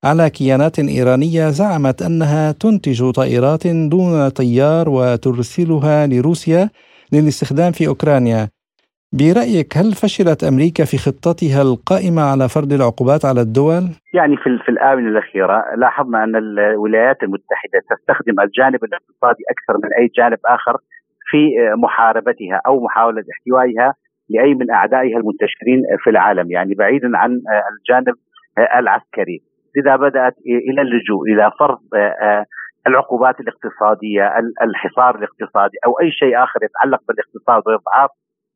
[0.03, 6.69] على كيانات إيرانية زعمت أنها تنتج طائرات دون طيار وترسلها لروسيا
[7.11, 8.52] للاستخدام في أوكرانيا.
[9.19, 14.69] برأيك هل فشلت أمريكا في خطتها القائمة على فرض العقوبات على الدول؟ يعني في, في
[14.69, 20.77] الآونة الأخيرة لاحظنا أن الولايات المتحدة تستخدم الجانب الاقتصادي أكثر من أي جانب آخر
[21.29, 21.37] في
[21.83, 23.93] محاربتها أو محاولة احتوائها
[24.29, 27.31] لأي من أعدائها المنتشرين في العالم يعني بعيدا عن
[27.79, 28.15] الجانب
[28.79, 29.41] العسكري
[29.77, 30.35] لذا بدأت
[30.69, 31.79] إلى اللجوء إلى فرض
[32.87, 38.09] العقوبات الاقتصادية الحصار الاقتصادي أو أي شيء آخر يتعلق بالاقتصاد وإضعاف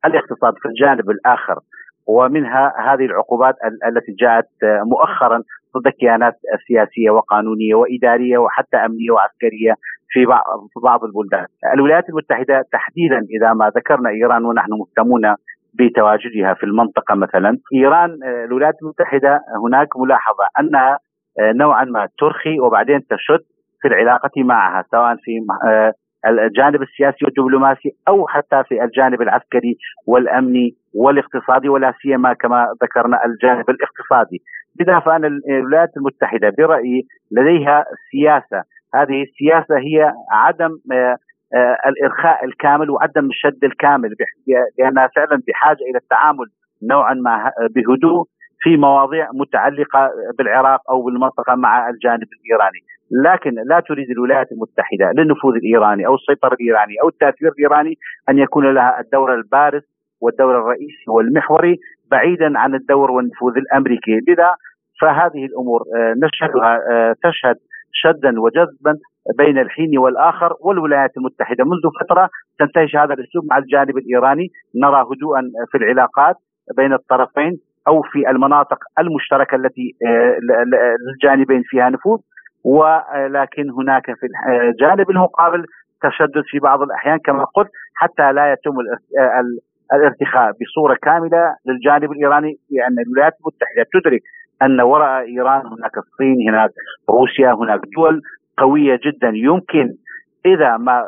[0.05, 1.59] الاقتصاد في الجانب الآخر
[2.07, 3.55] ومنها هذه العقوبات
[3.87, 5.43] التي جاءت مؤخرا
[5.77, 6.33] ضد كيانات
[6.67, 9.73] سياسيه وقانونية وإدارية وحتى أمنية وعسكرية
[10.09, 10.25] في
[10.83, 11.45] بعض البلدان.
[11.73, 15.35] الولايات المتحدة تحديدا إذا ما ذكرنا إيران ونحن مهتمون
[15.73, 20.99] بتواجدها في المنطقة مثلا، إيران الولايات المتحدة هناك ملاحظة أنها
[21.39, 23.43] نوعا ما ترخي وبعدين تشد
[23.81, 25.39] في العلاقة معها سواء في
[26.25, 29.77] الجانب السياسي والدبلوماسي أو حتى في الجانب العسكري
[30.07, 34.41] والأمني والاقتصادي ولا سيما كما ذكرنا الجانب الاقتصادي.
[34.79, 38.63] لذا فان الولايات المتحدة برأيي لديها سياسة.
[38.95, 41.17] هذه السياسة هي عدم آه،
[41.55, 44.15] آه، الإرخاء الكامل وعدم الشد الكامل
[44.79, 46.45] لأنها فعلا بحاجة إلى التعامل
[46.83, 48.25] نوعا ما بهدوء
[48.59, 52.79] في مواضيع متعلقة بالعراق أو بالمنطقة مع الجانب الإيراني.
[53.11, 57.93] لكن لا تريد الولايات المتحدة للنفوذ الإيراني أو السيطرة الإيراني أو التأثير الإيراني
[58.29, 59.81] أن يكون لها الدور البارز
[60.21, 61.75] والدور الرئيسي والمحوري
[62.11, 64.55] بعيدا عن الدور والنفوذ الأمريكي، لذا
[65.01, 67.55] فهذه الأمور آه، نشهدها آه، تشهد
[67.93, 68.93] شدا وجذبا
[69.37, 71.63] بين الحين والآخر والولايات المتحدة.
[71.63, 75.41] منذ فترة تنتهج هذا الأسلوب مع الجانب الإيراني، نرى هدوءا
[75.71, 76.35] في العلاقات
[76.77, 80.37] بين الطرفين أو في المناطق المشتركة التي آه،
[81.07, 82.19] للجانبين فيها نفوذ.
[82.67, 84.27] ولكن هناك في
[84.69, 85.65] الجانب المقابل
[86.01, 88.75] تشدد في بعض الأحيان كما قلت حتى لا يتم
[89.93, 94.21] الارتخاء بصورة كاملة للجانب الإيراني لأن الولايات المتحدة تدرك
[94.61, 96.69] أن وراء إيران هناك الصين هناك
[97.09, 98.21] روسيا هناك دول
[98.57, 99.31] قوية جدا.
[99.33, 99.93] يمكن
[100.45, 101.03] إذا ما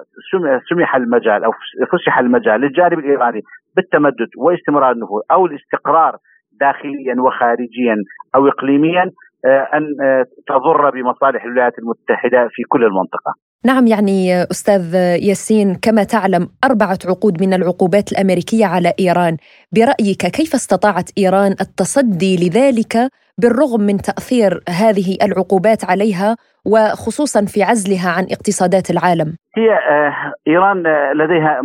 [0.69, 1.52] سمح المجال أو
[1.91, 3.41] فسح المجال للجانب الإيراني
[3.76, 6.17] بالتمدد واستمرار النفوذ أو الاستقرار
[6.60, 7.95] داخليا وخارجيا
[8.36, 9.12] أو اقليميا آه،
[9.45, 13.34] أن آه، تضر بمصالح الولايات المتحدة في كل المنطقة.
[13.65, 14.93] نعم يعني أستاذ
[15.30, 19.38] ياسين كما تعلم أربعة عقود من العقوبات الأمريكية على إيران،
[19.75, 22.93] برأيك كيف استطاعت إيران التصدي لذلك
[23.41, 30.78] بالرغم من تأثير هذه العقوبات عليها وخصوصا في عزلها عن اقتصادات العالم؟ هي آه، إيران
[31.13, 31.62] لديها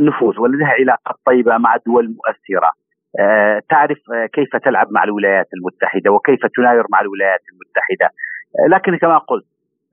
[0.00, 2.70] نفوذ ولديها علاقات طيبة مع دول مؤثره.
[3.20, 8.06] آه، تعرف آه، كيف تلعب مع الولايات المتحدة وكيف تناير مع الولايات المتحدة.
[8.06, 9.44] آه، لكن كما قلت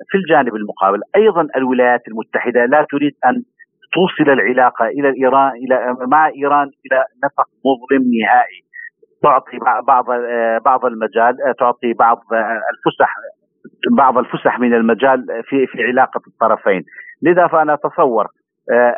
[0.09, 3.43] في الجانب المقابل أيضا الولايات المتحدة لا تريد أن
[3.93, 8.63] توصل العلاقة إلى إيران إلى مع إيران إلى نفق مظلم نهائي.
[9.23, 9.57] تعطي
[9.87, 10.05] بعض
[10.65, 12.17] بعض المجال تعطي بعض
[12.73, 13.15] الفسح
[13.97, 16.83] بعض الفسح من المجال في في علاقة الطرفين.
[17.21, 18.27] لذا فأنا أتصور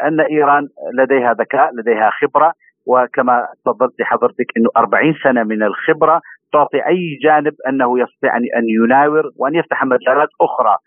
[0.07, 0.67] أن إيران
[0.99, 2.53] لديها ذكاء لديها خبرة
[2.85, 6.21] وكما تفضلت حضرتك إنه 40 سنة من الخبرة
[6.53, 10.77] تعطي أي جانب أنه يستطيع ان يناور وأن يفتح مجالات أخرى.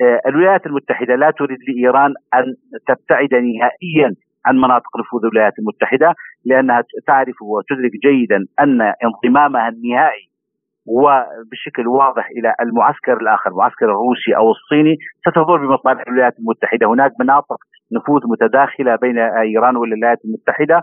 [0.00, 2.44] آه، الولايات المتحدة لا تريد لإيران أن
[2.88, 4.14] تبتعد نهائيا
[4.46, 10.32] عن مناطق نفوذ الولايات المتحدة لأنها تعرف وتدرك جيدا أن انضمامها النهائي
[10.86, 14.96] وبشكل واضح إلى المعسكر الآخر المعسكر الروسي أو الصيني
[15.28, 17.56] ستضر بمصالح الولايات المتحدة، هناك مناطق
[17.92, 20.82] نفوذ متداخلة بين إيران والولايات المتحدة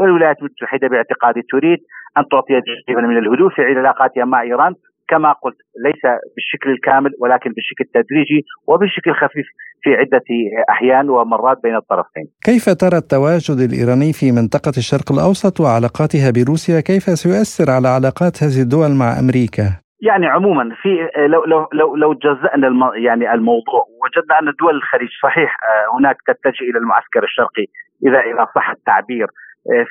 [0.00, 1.78] والولايات المتحدة باعتقادي تريد
[2.18, 4.74] أن تعطي جانبا من الهدوء في علاقاتها مع إيران
[5.08, 6.02] كما قلت ليس
[6.34, 9.46] بالشكل الكامل ولكن بالشكل التدريجي وبشكل خفيف
[9.82, 10.28] في عدة
[10.70, 12.26] أحيان ومرات بين الطرفين.
[12.44, 18.60] كيف ترى التواجد الإيراني في منطقة الشرق الأوسط وعلاقاتها بروسيا كيف سيؤثر على علاقات هذه
[18.62, 19.66] الدول مع أمريكا؟
[20.08, 20.88] يعني عموما في
[21.32, 26.16] لو لو لو لو جزأنا الم يعني الموضوع وجدنا أن دول الخليج صحيح آه، هناك
[26.26, 27.66] تتجه إلى المعسكر الشرقي
[28.06, 29.26] إذا إذا صح التعبير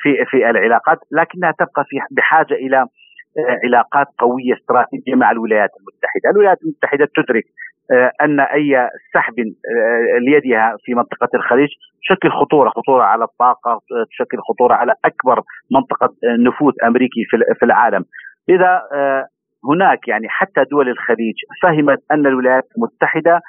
[0.02, 2.76] في في العلاقات لكنها تبقى في بحاجة إلى
[3.38, 7.44] آه، علاقات قوية استراتيجية مع الولايات المتحدة، الولايات المتحدة تدرك
[8.22, 9.34] أن أي سحب
[10.20, 11.68] ليدها في منطقة الخليج
[12.02, 13.80] تشكل خطورة، خطورة على الطاقة،
[14.10, 16.08] تشكل خطورة على أكبر منطقة
[16.46, 17.24] نفوذ أمريكي
[17.58, 18.04] في العالم.
[18.48, 18.82] إذا
[19.70, 23.40] هناك يعني حتى دول الخليج فهمت أن الولايات المتحدة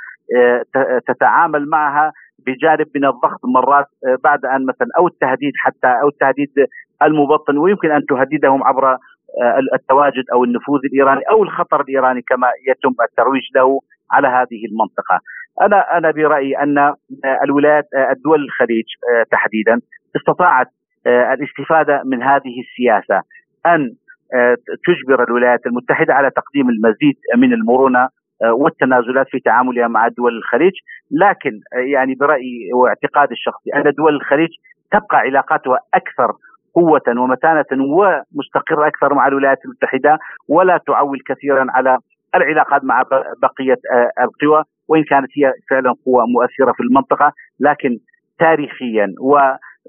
[1.07, 2.11] تتعامل معها
[2.45, 6.49] بجانب من الضغط مرات آه، بعد أن مثلا أو التهديد حتى أو التهديد
[7.03, 8.97] المبطن ويمكن أن تهددهم عبر آه،
[9.73, 13.79] التواجد أو النفوذ الإيراني أو الخطر الإيراني كما يتم الترويج له
[14.11, 15.19] على هذه المنطقة.
[15.61, 16.95] أنا أنا برأيي أن آه،
[17.43, 18.85] الولايات الدول الخليج
[19.31, 19.79] تحديدا
[20.15, 20.67] استطاعت
[21.07, 23.21] الاستفادة من هذه السياسة
[23.65, 23.95] أن
[24.87, 28.09] تجبر الولايات المتحدة على تقديم المزيد من المرونة
[28.51, 30.73] والتنازلات في تعاملها مع دول الخليج.
[31.11, 31.51] لكن
[31.93, 34.49] يعني برأيي واعتقادي الشخصي أن دول الخليج
[34.91, 36.31] تبقى علاقاتها أكثر
[36.75, 41.97] قوة ومتانة ومستقرة أكثر مع الولايات المتحدة ولا تعول كثيرا على
[42.35, 43.01] العلاقات مع
[43.41, 47.31] بقية آه، القوى وإن كانت هي فعلا قوة مؤثرة في المنطقة.
[47.59, 47.97] لكن
[48.39, 49.39] تاريخيا و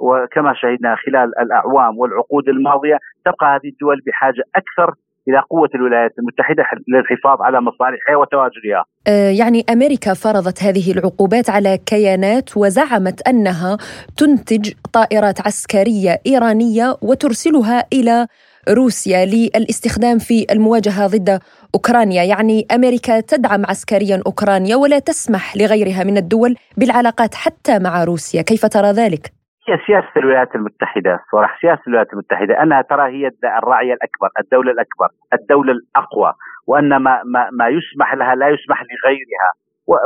[0.00, 4.94] وكما شهدنا خلال الأعوام والعقود الماضية تبقى هذه الدول بحاجة أكثر
[5.28, 8.84] إلى قوة الولايات المتحدة للحفاظ على مصالحها وتواجدها.
[9.06, 13.76] آه، يعني أمريكا فرضت هذه العقوبات على كيانات وزعمت أنها
[14.16, 18.26] تنتج طائرات عسكرية إيرانية وترسلها إلى
[18.68, 21.40] روسيا للاستخدام في المواجهة ضد
[21.74, 28.42] أوكرانيا، يعني أمريكا تدعم عسكريا أوكرانيا ولا تسمح لغيرها من الدول بالعلاقات حتى مع روسيا،
[28.42, 29.33] كيف ترى ذلك؟
[29.68, 35.08] هي سياسة الولايات المتحدة صراحة سياسة الولايات المتحدة أنها ترى هي الراعيه الأكبر، الدولة الأكبر،
[35.32, 36.32] الدولة الأقوى،
[36.66, 39.52] وأن ما ما, ما يسمح لها لا يسمح لغيرها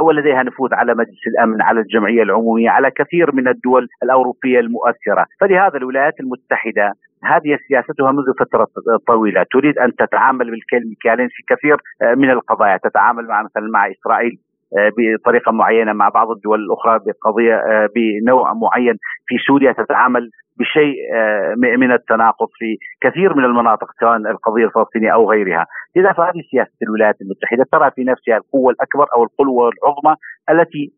[0.03, 5.77] ولديها نفوذ على مجلس الأمن على الجمعية العمومية على كثير من الدول الأوروبية المؤثرة، فلهذا
[5.77, 6.93] الولايات المتحدة
[7.25, 8.67] هذه سياستها منذ فترة
[9.07, 11.77] طويلة تريد أن تتعامل بالكيل في كثير
[12.17, 14.33] من القضايا تتعامل مع مثلا مع إسرائيل.
[14.33, 18.95] آه، بطريقة معينة مع بعض الدول الأخرى بقضية آه، بنوع معين
[19.27, 25.31] في سوريا تتعامل بشيء آه، من التناقض في كثير من المناطق سواء القضية الفلسطينية أو
[25.31, 30.15] غيرها، لذا فهذه سياسة الولايات المتحدة ترى في نفسها القوة الأكبر أو القوة العظمى
[30.51, 30.93] التي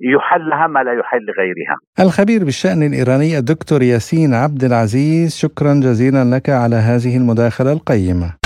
[0.00, 1.76] يحل لها ما لا يحل لغيرها.
[2.00, 8.43] الخبير بالشأن الإيراني الدكتور ياسين عبد العزيز شكرا جزيلا لك على هذه المداخلة القيمة.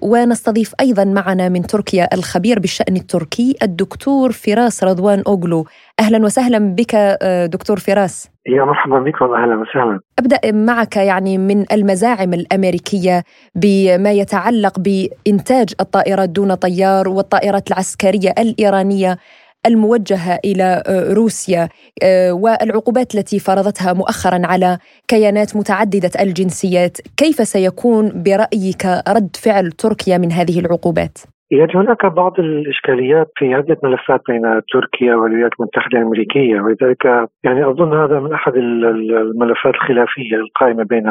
[0.00, 5.66] ونستضيف أيضا معنا من تركيا الخبير بالشأن التركي الدكتور فراس رضوان أوغلو.
[6.00, 8.30] أهلا وسهلا بك آه، دكتور فراس.
[8.46, 10.00] يا مرحبا بكم أهلا وسهلا.
[10.18, 19.18] أبدأ معك يعني من المزاعم الأمريكية بما يتعلق بإنتاج الطائرات دون طيار والطائرات العسكرية الإيرانية.
[19.66, 21.68] الموجهة إلى آه، روسيا
[22.02, 30.18] آه، والعقوبات التي فرضتها مؤخرا على كيانات متعددة الجنسيات، كيف سيكون برأيك رد فعل تركيا
[30.18, 31.18] من هذه العقوبات؟
[31.50, 37.04] يعني هناك بعض الإشكاليات في عده ملفات بين تركيا والولايات المتحدة الأمريكية ولذلك
[37.44, 41.08] يعني أظن هذا من أحد الملفات الخلافية القائمة بين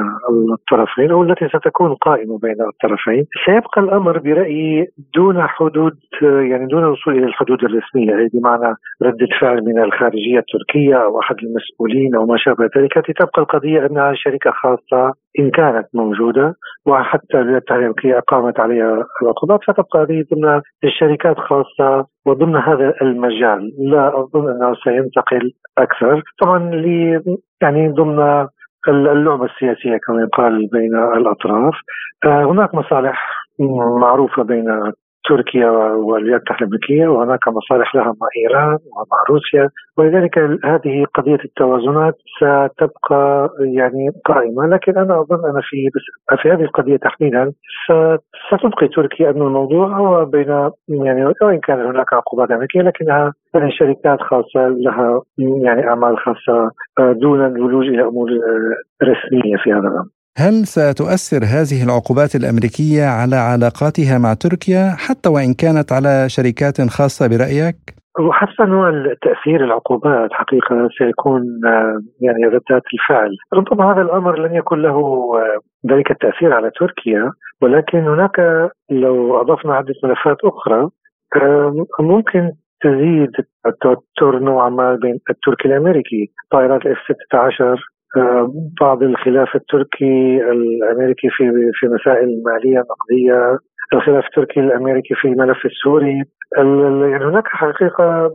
[0.54, 3.26] الطرفين أو التي ستكون قائمة بين الطرفين.
[3.46, 9.64] سيبقى الأمر برأيي دون حدود يعني دون الوصول إلى الحدود الرسمية يعني بمعنى رده فعل
[9.66, 15.14] من الخارجية التركية أو أحد المسؤولين أو ما شابه ذلك تبقى القضية أنها شركة خاصة
[15.40, 22.94] إن كانت موجودة وحتى الامريكيه اقامت عليها العقوبات فتبقى هذه ضمن الشركات خاصه وضمن هذا
[23.02, 23.72] المجال.
[23.80, 26.22] لا أظن أنه سينتقل أكثر.
[26.42, 26.72] طبعا
[27.62, 28.48] يعني ضمن
[28.88, 31.74] اللعبة السياسية كما يقال بين الأطراف.
[32.26, 33.46] آه، هناك مصالح
[34.00, 34.66] معروفة بين
[35.30, 42.16] تركيا والولايات المتحده الأمريكية وهناك مصالح لها مع إيران ومع روسيا ولذلك هذه قضية التوازنات
[42.38, 45.90] ستبقى يعني قائمة لكن أنا أظن أن في
[46.42, 47.52] في هذه القضية تحديدا
[48.48, 53.34] ستبقي تركيا أن الموضوع هو بين يعني وإن كان هناك عقوبات أمريكية لكنها
[53.80, 58.30] شركات خاصة لها يعني أعمال خاصة دون الولوج إلى أمور
[59.04, 60.15] رسمية في هذا الأمر.
[60.38, 67.28] هل ستؤثر هذه العقوبات الأمريكية على علاقاتها مع تركيا حتى وإن كانت على شركات خاصة
[67.28, 67.76] برأيك؟
[68.20, 68.90] وحسب نوع
[69.22, 71.42] تأثير العقوبات حقيقة سيكون
[72.22, 74.98] يعني ردات الفعل، ربما هذا الأمر لن يكون له
[75.92, 77.32] ذلك التأثير على تركيا
[77.62, 78.40] ولكن هناك
[78.92, 80.90] لو أضفنا عده ملفات أخرى
[82.00, 83.32] ممكن تزيد
[83.66, 87.95] التوتر نوعا ما بين التركي الأمريكي، طائرات الاف 16
[88.82, 91.44] بعض الخلاف التركي الأمريكي في
[91.74, 93.58] في مسائل مالية نقدية
[93.94, 96.24] الخلاف التركي الأمريكي في الملف السوري.
[96.58, 98.32] يعني هناك حقيقة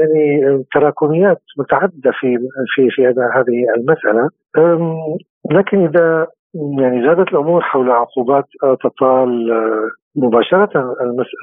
[0.00, 2.38] يعني تراكميات متعددة في
[2.74, 4.28] في في هذه المسألة.
[5.50, 6.26] لكن إذا
[6.80, 8.44] يعني زادت الأمور حول عقوبات
[8.84, 9.28] تطال
[10.16, 10.70] مباشرة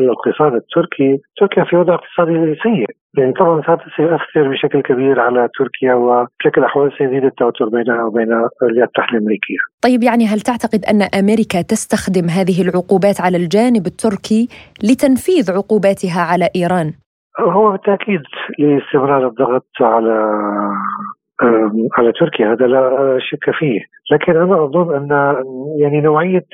[0.01, 2.85] الاقتصاد التركي تركيا في وضع اقتصادي سيء
[3.17, 8.89] يعني طبعا هذا سيؤثر بشكل كبير على تركيا وبشكل الاحوال سيزيد التوتر بينها وبين الولايات
[8.97, 9.57] المتحدة الأمريكية.
[9.83, 14.47] طيب يعني هل تعتقد أن أمريكا تستخدم هذه العقوبات على الجانب التركي
[14.83, 16.93] لتنفيذ عقوباتها على إيران؟
[17.39, 18.21] هو بالتأكيد
[18.59, 20.15] لاستمرار الضغط على
[21.97, 23.79] على تركيا هذا لا شك فيه.
[24.11, 25.35] لكن أنا أظن أن
[25.79, 26.45] يعني نوعية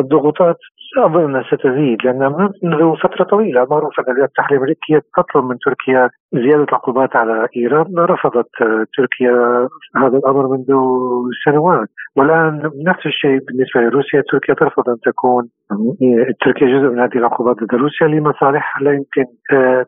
[0.00, 0.56] الضغوطات
[0.96, 5.58] لا أظن أنها ستزيد لأن منذ فترة طويلة معروف أن الولايات المتحده الامريكيه تطلب من
[5.58, 8.50] تركيا زيادة العقوبات على إيران رفضت
[8.96, 10.66] تركيا هذا الأمر منذ
[11.44, 15.48] سنوات والآن نفس الشيء بالنسبة لروسيا تركيا ترفض أن تكون
[16.44, 19.24] تركيا جزء من هذه العقوبات ضد روسيا لمصالح لا يمكن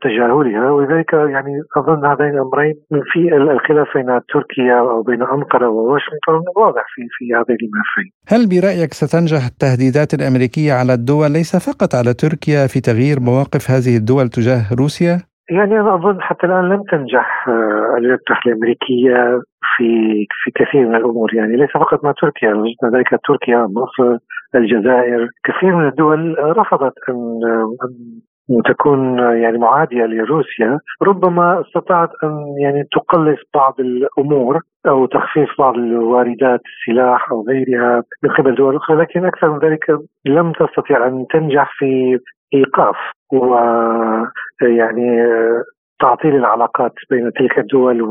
[0.02, 2.74] تجاهلها ولذلك يعني أظن هذين الأمرين
[3.12, 8.12] في الخلاف بين تركيا أو بين أنقرة وواشنطن واضح في في هذين الملفين.
[8.28, 13.96] هل برأيك ستنجح التهديدات الأمريكية على الدول ليس فقط على تركيا في تغيير مواقف هذه
[13.96, 17.52] الدول تجاه روسيا؟ يعني أنا أظن حتى الآن لم تنجح آه،
[17.98, 19.40] الولايات المتحده الأمريكية
[19.76, 19.86] في
[20.30, 21.34] في كثير من الأمور.
[21.34, 24.16] يعني ليس فقط مع تركيا ذلك تركيا مصر
[24.54, 25.28] الجزائر.
[25.44, 27.40] كثير من الدول رفضت أن
[28.50, 30.78] أن تكون يعني معادية لروسيا.
[31.02, 38.30] ربما استطاعت أن يعني تقلص بعض الأمور أو تخفيف بعض الواردات السلاح أو غيرها من
[38.30, 39.84] قبل دول أخرى لكن أكثر من ذلك
[40.26, 42.18] لم تستطيع أن تنجح في
[42.54, 42.96] إيقاف
[43.32, 43.54] و
[44.62, 45.26] يعني
[46.00, 48.02] تعطيل العلاقات بين تلك الدول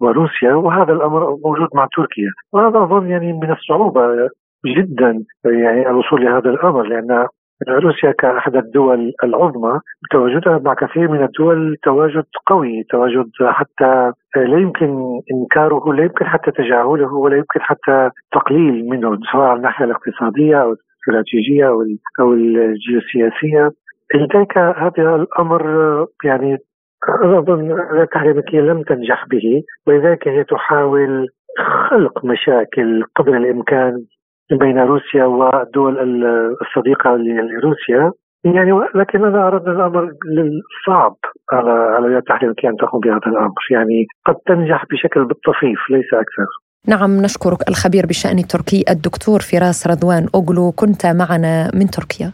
[0.00, 2.30] وروسيا وهذا الأمر موجود مع تركيا.
[2.52, 4.28] وهذا أظن يعني من الصعوبة
[4.66, 7.26] جدا يعني الوصول لهذا الأمر لأن
[7.68, 15.20] روسيا كأحد الدول العظمى تواجدها مع كثير من الدول تواجد قوي تواجد حتى لا يمكن
[15.34, 20.74] إنكاره لا يمكن حتى تجاهله ولا يمكن حتى تقليل منه سواء على الناحية الاقتصادية
[21.08, 21.66] أو الاستراتيجية
[22.20, 23.70] أو الجيوسياسية.
[24.14, 25.62] لذلك هذا الأمر
[26.24, 26.56] يعني
[27.24, 31.26] أنا أظن التحريمية لم تنجح به ولذلك هي تحاول
[31.90, 33.92] خلق مشاكل قدر الإمكان
[34.52, 36.24] بين روسيا والدول
[36.62, 38.12] الصديقة لروسيا.
[38.44, 40.10] يعني لكن أنا ان الأمر
[40.86, 41.14] صعب
[41.52, 46.46] على على الامريكيه أن تقوم بهذا الأمر، يعني قد تنجح بشكل بالطفيف ليس أكثر.
[46.88, 52.32] نعم نشكرك الخبير بالشان التركي الدكتور فراس رضوان أوغلو كنت معنا من تركيا.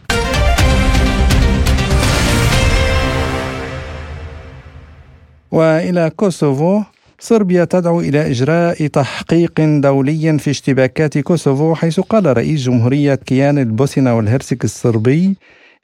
[5.52, 6.82] وإلى كوسوفو
[7.18, 14.16] صربيا تدعو إلى إجراء تحقيق دولي في اشتباكات كوسوفو حيث قال رئيس جمهورية كيان البوسنة
[14.16, 15.36] والهرسك الصربي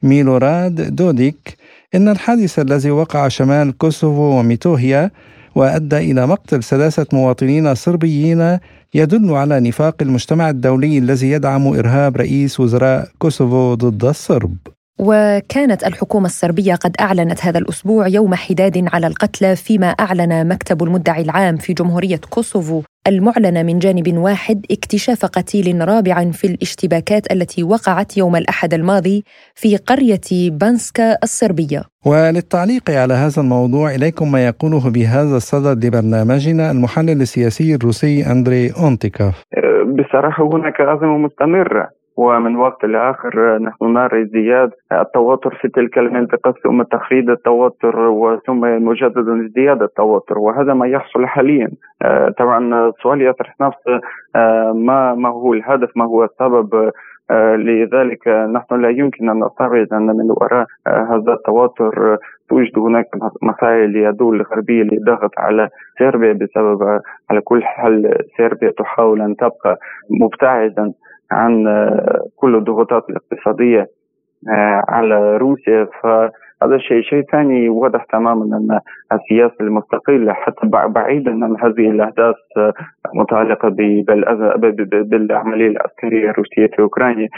[0.03, 1.57] ميلوراد دوديك
[1.95, 5.11] إن الحادث الذي وقع شمال كوسوفو وميتوهيا
[5.55, 8.59] وأدى إلى مقتل ثلاثة مواطنين صربيين
[8.95, 14.57] يدل على نفاق المجتمع الدولي الذي يدعم إرهاب رئيس وزراء كوسوفو ضد الصرب.
[15.01, 21.23] وكانت الحكومة الصربية قد أعلنت هذا الأسبوع يوم حداد على القتلى فيما أعلن مكتب المدعي
[21.23, 28.17] العام في جمهورية كوسوفو المعلن من جانب واحد اكتشاف قتيل رابع في الاشتباكات التي وقعت
[28.17, 29.25] يوم الأحد الماضي
[29.55, 37.21] في قرية بانسكا الصربية وللتعليق على هذا الموضوع إليكم ما يقوله بهذا الصدد لبرنامجنا المحلل
[37.21, 39.43] السياسي الروسي أندري أونتيكوف.
[39.99, 46.83] بصراحة هناك أزمة مستمرة ومن وقت لآخر نحن نرى ازدياد التوتر في تلك المنطقة ثم
[46.83, 51.69] تخفيض التوتر وثم مجددا ازدياد التوتر وهذا ما يحصل حاليا.
[52.03, 54.01] آه، طبعا السؤال يطرح نفسه
[54.37, 56.91] آه، ما ما هو الهدف ما هو السبب
[57.31, 62.17] آه، لذلك نحن لا يمكن أن نستبعد أن من وراء هذا التوتر
[62.49, 63.07] توجد هناك
[63.43, 67.01] مسائل يدول الغربيه للضغط على صربيا بسبب
[67.31, 69.79] على كل حال صربيا تحاول أن تبقى
[70.21, 70.93] مبتعدا.
[71.31, 73.87] عن آه، كل الضغوطات الاقتصادية
[74.49, 75.89] آه، على روسيا.
[76.03, 78.81] فهذا الشيء شيء ثاني واضح تماما أن
[79.13, 82.73] السياسة المستقلة حتى بعيدا عن هذه الأحداث آه،
[83.15, 83.69] متعلقة
[84.89, 87.29] بالعملية العسكرية الروسية في أوكرانيا.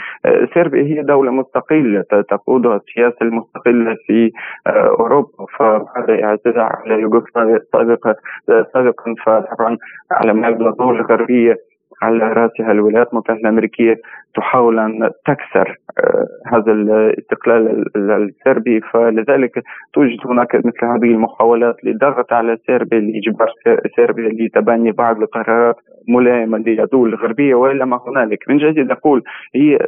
[0.55, 4.31] صربيا هي دولة مستقلة تقودها السياسة المستقلة في
[4.67, 5.45] أوروبا.
[5.57, 8.15] فبعد اعتداء على يوغوسلافيا سابقا
[8.47, 9.15] سابقا.
[9.25, 9.77] فطبعا
[10.11, 11.57] على ما الدول الغربية
[12.03, 13.95] على رأسها الولايات المتحدة الأمريكية
[14.35, 18.81] تحاول أن تكسر آه، هذا الاستقلال السربي.
[18.81, 23.49] فلذلك توجد هناك مثل هذه المحاولات للضغط على سربيا لإجبار
[23.97, 25.75] سربيا لتبني بعض القرارات
[26.07, 28.49] ملائمة للدول الغربية والا ما هنالك.
[28.49, 29.23] من جديد أقول
[29.55, 29.79] هي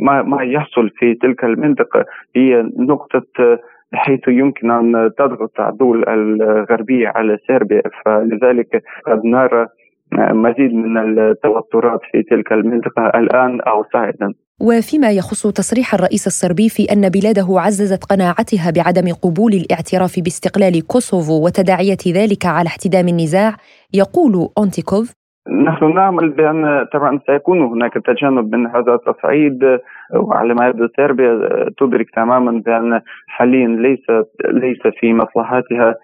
[0.00, 2.04] ما ما يحصل في تلك المنطقة
[2.36, 3.58] هي نقطة
[3.92, 7.82] بحيث يمكن أن تضغط الدول الغربية على سربيا.
[8.04, 9.66] فلذلك قد نرى
[10.12, 16.92] مزيد من التوترات في تلك المنطقة الآن أو صاعدا وفيما يخص تصريح الرئيس الصربي في
[16.92, 23.56] أن بلاده عززت قناعتها بعدم قبول الاعتراف باستقلال كوسوفو وتداعية ذلك على احتدام النزاع
[23.94, 29.78] يقول أونتيكوف نحن نعمل بأن طبعا سيكون هناك تجنب من هذا التصعيد
[30.14, 34.06] وعلى ما يبدو صربيا تدرك تماما بأن حاليا ليس
[34.44, 35.94] ليس في مصلحتها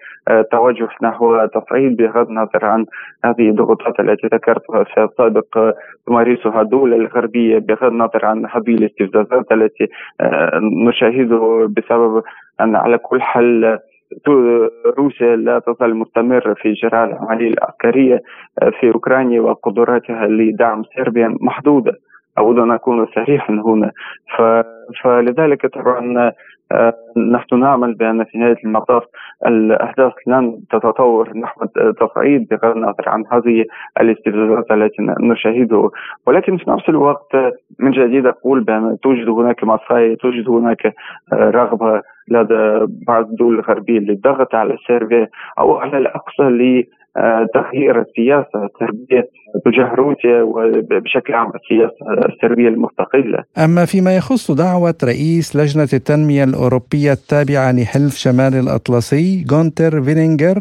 [0.51, 2.85] توجه نحو تصعيد بغض النظر عن
[3.25, 5.73] هذه الضغوطات التي ذكرتها في السابق
[6.07, 9.87] تمارسها الدول الغربية بغض النظر عن هذه الاستفزازات التي
[10.87, 12.23] نشاهده بسبب
[12.61, 13.79] أن على كل حال
[14.97, 18.21] روسيا لا تزال مستمرة في إجراء العملية العسكرية
[18.61, 21.93] آه، في أوكرانيا وقدراتها لدعم صربيا محدودة.
[22.37, 23.91] أود أن أكون صريحا هنا.
[25.03, 26.31] فلذلك طبعا
[26.71, 26.93] آه،
[27.31, 29.03] نحن نعمل بأن في نهاية المطاف
[29.47, 31.37] الأحداث لن تتطور.
[31.37, 31.65] نحو
[31.99, 33.65] تصعيد بغض النظر عن هذه
[34.01, 35.89] الاستفزازات التي نشاهده.
[36.27, 37.35] ولكن في نفس الوقت
[37.79, 40.85] من جديد أقول بأن توجد هناك مساعي توجد هناك
[41.33, 45.27] آه، رغبة لدى بعض الدول الغربية للضغط على سيربيا
[45.59, 46.43] أو على الأقصى
[47.53, 49.29] تغيير السياسة الصربية
[49.65, 53.43] تجاه روسيا وبشكل عام السياسة الصربية المستقلة.
[53.65, 60.57] أما فيما يخص دعوة رئيس لجنة التنمية الأوروبية التابعة لحلف شمال الأطلسي غونتر فيلينجر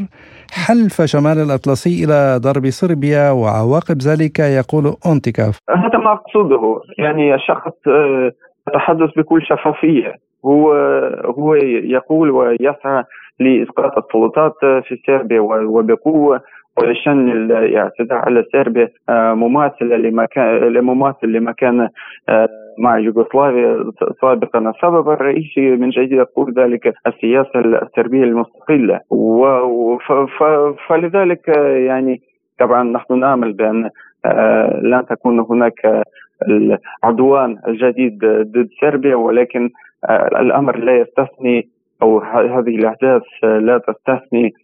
[0.67, 5.59] حلف شمال الأطلسي إلى ضرب صربيا وعواقب ذلك يقول أونتيكاف.
[5.71, 6.81] هذا ما أقصده.
[6.99, 8.31] يعني الشخص آه،
[8.69, 10.15] يتحدث بكل شفافية.
[10.45, 10.73] هو
[11.25, 11.55] هو
[11.85, 13.05] يقول ويسعى
[13.41, 16.41] لاسقاط السلطات في صربيا وبقوة
[16.79, 21.89] ولشن الاعتداء على صربيا آه، مماثلة لما كان مماثل لما كان
[22.29, 24.59] آه، مع يوغوسلافيا سابقا.
[24.59, 29.01] السبب الرئيسي من جديد يقول ذلك السياسة السربية المستقلة.
[30.89, 32.21] فلذلك يعني
[32.59, 33.91] طبعا نحن نأمل
[34.27, 36.03] آه، لن تكون هناك
[36.49, 39.71] العدوان الجديد ضد صربيا ولكن
[40.41, 41.69] الأمر لا يستثني
[42.03, 44.55] أو هذه الاحداث لا تستثني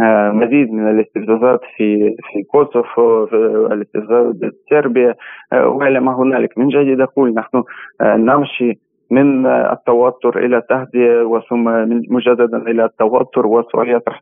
[0.00, 3.24] آه، مزيد من الاستفزازات في في كوسوفو
[3.72, 5.14] الاستفزازات بسربيا
[5.52, 6.58] آه، وإلى ما هنالك.
[6.58, 7.62] من جديد أقول نحن
[8.00, 8.78] آه، نمشي
[9.10, 11.64] من التوتر إلى التهدئة وثم
[12.10, 13.64] مجددا إلى التوتر.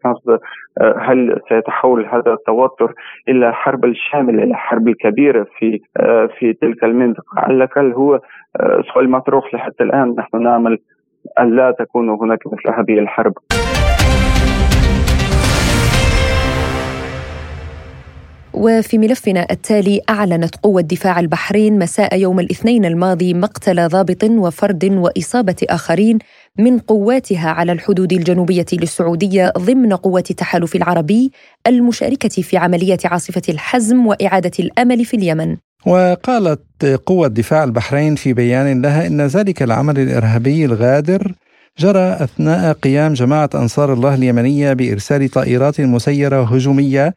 [0.06, 0.38] نفسه
[0.98, 2.92] هل سيتحول هذا التوتر
[3.28, 5.80] إلى حرب شامله إلى حرب كبيره في
[6.38, 8.20] في تلك المنطقة؟ على الأقل هو
[8.94, 10.14] سؤال مطروح لحتى الآن.
[10.18, 10.78] نحن نعمل
[11.40, 13.32] أن لا تكون هناك مثل هذه الحرب.
[18.54, 25.56] وفي ملفنا التالي أعلنت قوة دفاع البحرين مساء يوم الاثنين الماضي مقتل ضابط وفرد وإصابة
[25.70, 26.18] آخرين
[26.58, 31.32] من قواتها على الحدود الجنوبية للسعودية ضمن قوة التحالف العربي
[31.66, 35.56] المشاركة في عملية عاصفة الحزم وإعادة الأمل في اليمن.
[35.86, 41.32] وقالت قوة دفاع البحرين في بيان لها إن ذلك العمل الإرهابي الغادر
[41.78, 47.14] جرى أثناء قيام جماعة أنصار الله اليمنية بإرسال طائرات مسيرة هجومية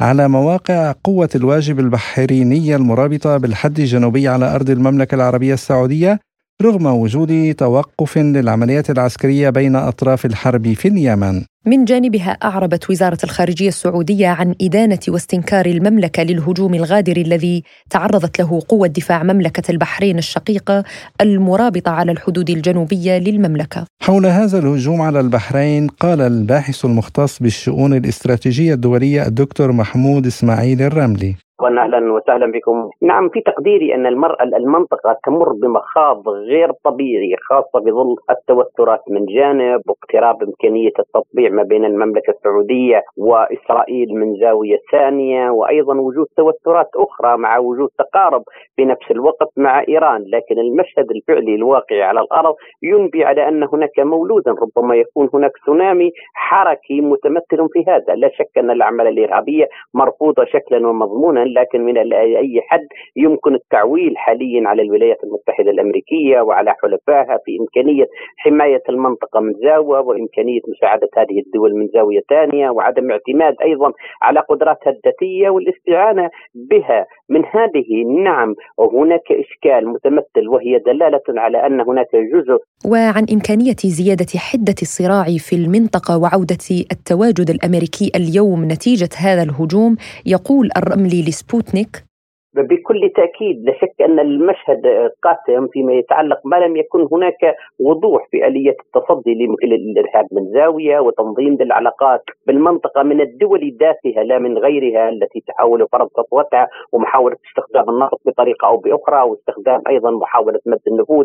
[0.00, 6.20] على مواقع قوة الواجب البحرينية المرابطة بالحد الجنوبي على أرض المملكة العربية السعودية
[6.62, 11.42] رغم وجود توقف للعمليات العسكرية بين أطراف الحرب في اليمن.
[11.66, 18.62] من جانبها أعربت وزارة الخارجية السعودية عن إدانة واستنكار المملكة للهجوم الغادر الذي تعرضت له
[18.68, 20.84] قوة دفاع مملكة البحرين الشقيقة
[21.20, 23.86] المرابطة على الحدود الجنوبية للمملكة.
[24.02, 31.36] حول هذا الهجوم على البحرين قال الباحث المختص بالشؤون الاستراتيجية الدولية الدكتور محمود إسماعيل الرملي.
[31.68, 32.90] أهلا وسهلا بكم.
[33.02, 39.80] نعم في تقديري أن المرأة المنطقة تمر بمخاض غير طبيعي خاصة بظل التوترات من جانب
[39.88, 47.36] واقتراب إمكانية التطبيع ما بين المملكة السعودية وإسرائيل من زاوية ثانية وأيضا وجود توترات أخرى
[47.36, 48.42] مع وجود تقارب
[48.76, 53.98] في نفس الوقت مع إيران، لكن المشهد الفعلي الواقعي على الأرض ينبي على أن هناك
[53.98, 60.44] مولودا ربما يكون هناك تسونامي حركي متمثل في هذا، لا شك أن الأعمال الإرهابية مرفوضة
[60.44, 62.86] شكلا ومضمونا لكن من أي حد
[63.16, 68.04] يمكن التعويل حاليا على الولايات المتحدة الأمريكية وعلى حلفائها في إمكانية
[68.38, 73.92] حماية المنطقة من زاوية وإمكانية مساعدة هذه الدول من زاوية ثانية وعدم اعتماد أيضا
[74.22, 77.06] على قدراتها الذاتية والاستعانة بها.
[77.28, 84.38] من هذه نعم هناك إشكال متمثل وهي دلالة على أن هناك جزء وعن إمكانية زيادة
[84.38, 92.09] حدة الصراع في المنطقة وعودة التواجد الأمريكي اليوم نتيجة هذا الهجوم يقول الرملي لسبوتنيك
[92.54, 98.46] بكل تأكيد لا شك أن المشهد قاتم فيما يتعلق ما لم يكن هناك وضوح في
[98.46, 99.34] آلية التصدي
[99.64, 106.08] للإرهاب من زاوية وتنظيم للعلاقات بالمنطقة من الدول ذاتها لا من غيرها التي تحاول فرض
[106.08, 111.24] سطوتها ومحاولة استخدام النفط بطريقة أو بأخرى واستخدام أيضا محاولة مد النفوذ.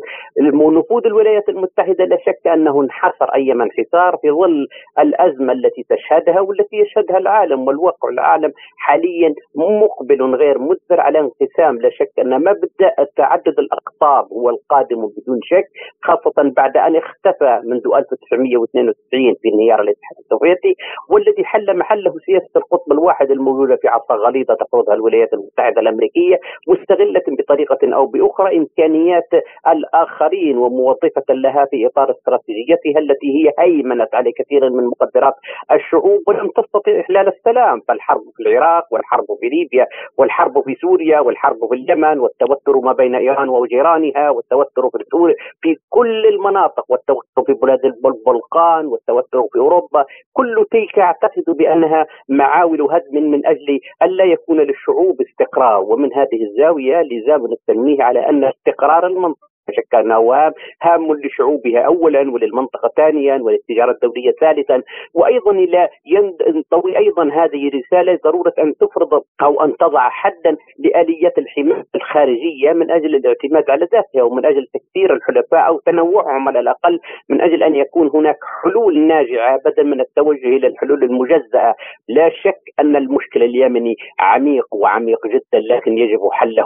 [0.78, 4.68] نفوذ الولايات المتحدة لا شك أنه انحصر ايما انحسار في ظل
[5.00, 11.90] الأزمة التي تشهدها والتي يشهدها العالم والواقع العالم حاليا مقبل غير مدبر على انقسام لا
[11.90, 15.66] شك أن مبدأ تعدد الأقطاب هو القادم بدون شك
[16.04, 20.76] خاصة بعد أن اختفى منذ 1992 في انهيار الاتحاد السوفيتي
[21.10, 27.22] والذي حل محله سياسة القطب الواحد الموجودة في عصا غليظة تفرضها الولايات المتحدة الأمريكية مستغلة
[27.40, 29.30] بطريقة أو بأخرى إمكانيات
[29.68, 35.34] الآخرين وموظفة لها في إطار استراتيجيتها التي هي هيمنت على كثير من مقدرات
[35.72, 39.86] الشعوب ولم تستطيع إحلال السلام فالحرب في العراق والحرب في ليبيا
[40.18, 45.36] والحرب في سوريا سوريا والحرب في اليمن والتوتر ما بين إيران وجيرانها والتوتر في سوريا
[45.62, 50.06] في كل المناطق والتوتر في بلاد البلقان والتوتر في أوروبا.
[50.34, 55.84] كل تلك اعتقد بأنها معاول هدم من أجل الا يكون للشعوب استقرار.
[55.84, 60.52] ومن هذه الزاوية لزام التنويه على أن استقرار المنطقة شك انه
[60.82, 64.82] هام لشعوبها اولا وللمنطقة ثانيا وللتجارة الدولية ثالثا.
[65.14, 71.84] وأيضا إلى ينطوي أيضا هذه رساله ضرورة أن تفرض أو أن تضع حدا لآليات الحماية
[71.96, 77.00] الخارجية من أجل الاعتماد على ذاتها ومن أجل تكثير الحلفاء أو تنوعهم على الأقل
[77.30, 81.76] من أجل أن يكون هناك حلول ناجعة بدل من التوجه إلى الحلول المجزأة.
[82.10, 86.66] لا شك أن المشكل اليمني عميق وعميق جدا لكن يجب حله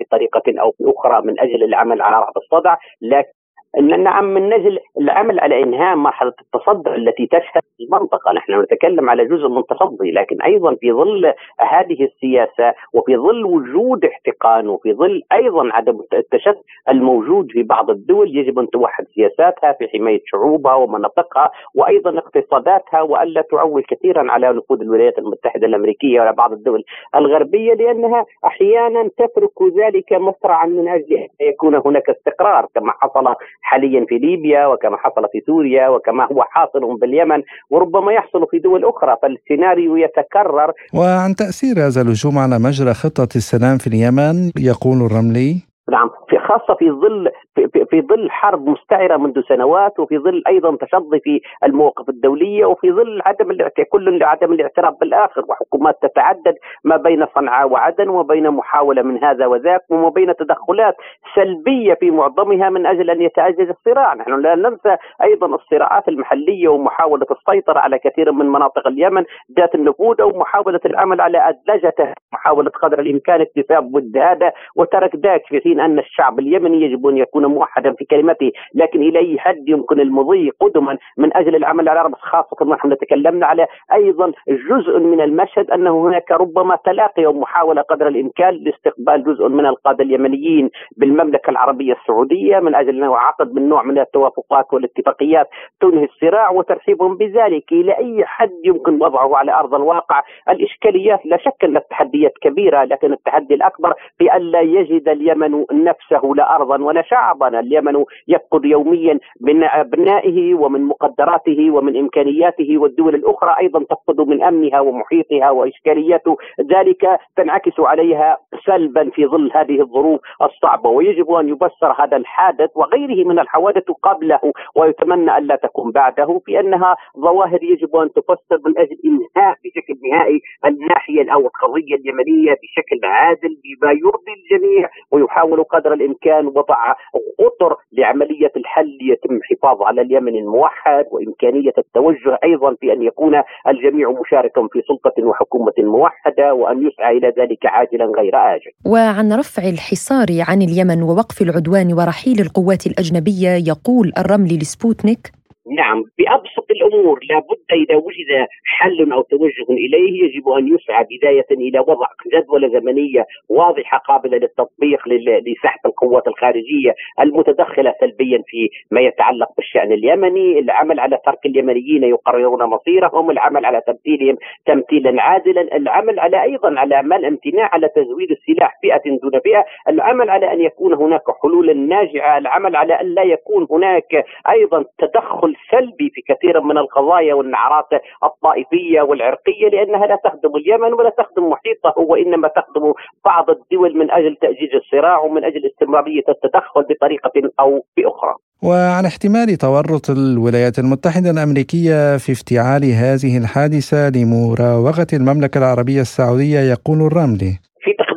[0.00, 3.41] بطريقه أو باخرى من أجل العمل على رعب الصدع لكن
[3.80, 9.48] نعم من نجل العمل على إنهاء مرحلة التصدع التي تشهد المنطقة، نحن نتكلم على جزء
[9.48, 15.72] من تصدي لكن أيضا في ظل هذه السياسة وفي ظل وجود احتقان وفي ظل أيضا
[15.72, 16.58] عدم التشتت
[16.88, 23.40] الموجود في بعض الدول يجب أن توحد سياساتها في حماية شعوبها ومناطقها وأيضا اقتصاداتها والا
[23.40, 30.12] تعول كثيرا على نفوذ الولايات المتحدة الأمريكية وعلى بعض الدول الغربية لأنها أحيانا تترك ذلك
[30.12, 35.40] مسرعا من أجل أن يكون هناك استقرار كما حصل حاليا في ليبيا وكما حصل في
[35.46, 40.72] سوريا وكما هو حاصل باليمن وربما يحصل في دول أخرى فالسيناريو يتكرر.
[40.94, 44.36] وعن تأثير هذا الهجوم على مجرى خطة السلام في اليمن
[44.70, 45.72] يقول الرملي.
[45.90, 50.76] نعم في خاصة في ظل في, في ظل حرب مستعرة منذ سنوات وفي ظل أيضا
[50.76, 53.52] تشظي في المواقف الدولية وفي ظل عدم
[53.90, 55.44] كل لعدم الاعتراف بالآخر.
[55.48, 60.96] وحكومات تتعدد ما بين صنعاء وعدن وما بين محاولة من هذا وذاك وما بين تدخلات
[61.34, 64.14] سلبية في معظمها من أجل أن يتعزز الصراع.
[64.14, 69.24] نحن لا ننسى أيضا الصراعات المحلية ومحاولة السيطرة على كثير من مناطق اليمن
[69.58, 72.12] ذات النفوذ ومحاولة العمل على أدلجته.
[72.32, 77.16] محاولة قدر الإمكان اكتساب ود هذا وترك ذاك في حين أن الشعب اليمني يجب أن
[77.16, 82.00] يكون موحدا في كلمته لكن إلى أي حد يمكن المضي قدما من أجل العمل على
[82.02, 88.08] رأس خاصة ونحن تكلمنا على أيضا جزء من المشهد أنه هناك ربما تلاقي ومحاولة قدر
[88.08, 93.82] الإمكان لاستقبال جزء من القادة اليمنيين بالمملكة العربية السعودية من أجل أنه عقد من نوع
[93.82, 95.46] من التوافقات والاتفاقيات
[95.80, 97.72] تنهي الصراع وترحيبهم بذلك.
[97.72, 103.12] إلى أي حد يمكن وضعه على أرض الواقع؟ الإشكاليات لا شك أن التحديات كبيرة لكن
[103.12, 109.64] التحدي الأكبر في ألا يجد اليمن نفسه لا أرضا ولا شعبا اليمن يفقد يوميا من
[109.64, 117.80] أبنائه ومن مقدراته ومن إمكانياته والدول الأخرى أيضا تفقد من أمنها ومحيطها وإشكالياته ذلك تنعكس
[117.80, 120.90] عليها سلبا في ظل هذه الظروف الصعبة.
[120.90, 124.40] ويجب أن يبصر هذا الحادث وغيره من الحوادث قبله
[124.76, 130.40] ويتمنى ألا تكون بعده في أنها ظواهر يجب أن تفسر من أجل إنهاء بشكل نهائي
[130.66, 136.94] الناحية أو القضية اليمنية بشكل عادل بما يرضي الجميع ويحاول قدر الإمكان وضع
[137.40, 143.34] اطر لعملية الحل يتم الحفاظ على اليمن الموحد وإمكانية التوجه أيضا في أن يكون
[143.68, 148.70] الجميع مشاركا في سلطة وحكومة موحدة وأن يسعى إلى ذلك عاجلا غير آجل.
[148.86, 155.41] وعن رفع الحصار عن اليمن ووقف العدوان ورحيل القوات الأجنبية يقول الرملي لسبوتنيك
[155.76, 161.78] نعم بأبسط الأمور لابد إذا وجد حل أو توجه إليه يجب أن يسعى بداية إلى
[161.78, 165.08] وضع جدولة زمنية واضحة قابلة للتطبيق
[165.46, 170.58] لسحب القوات الخارجية المتدخلة سلبيا في ما يتعلق بالشأن اليمني.
[170.58, 177.02] العمل على ترك اليمنيين يقررون مصيرهم العمل على تمثيلهم تمثيلا عادلا العمل على أيضا على
[177.02, 182.38] منع امتناع على تزويد السلاح فئة دون فئة العمل على أن يكون هناك حلول ناجعة
[182.38, 187.88] العمل على أن لا يكون هناك أيضا تدخل سلبي في كثير من القضايا والنعرات
[188.24, 192.92] الطائفية والعرقية لأنها لا تخدم اليمن ولا تخدم محيطه وإنما تخدم
[193.24, 198.34] بعض الدول من أجل تأجيج الصراع ومن أجل استمرارية التدخل بطريقة أو بأخرى.
[198.64, 206.98] وعن احتمال تورط الولايات المتحدة الأمريكية في افتعال هذه الحادثة لمراوغة المملكة العربية السعودية يقول
[207.06, 207.58] الرملي.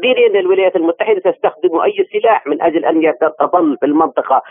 [0.05, 4.41] تقديري ان الولايات المتحدة تستخدم أي سلاح من أجل أن تظل في المنطقة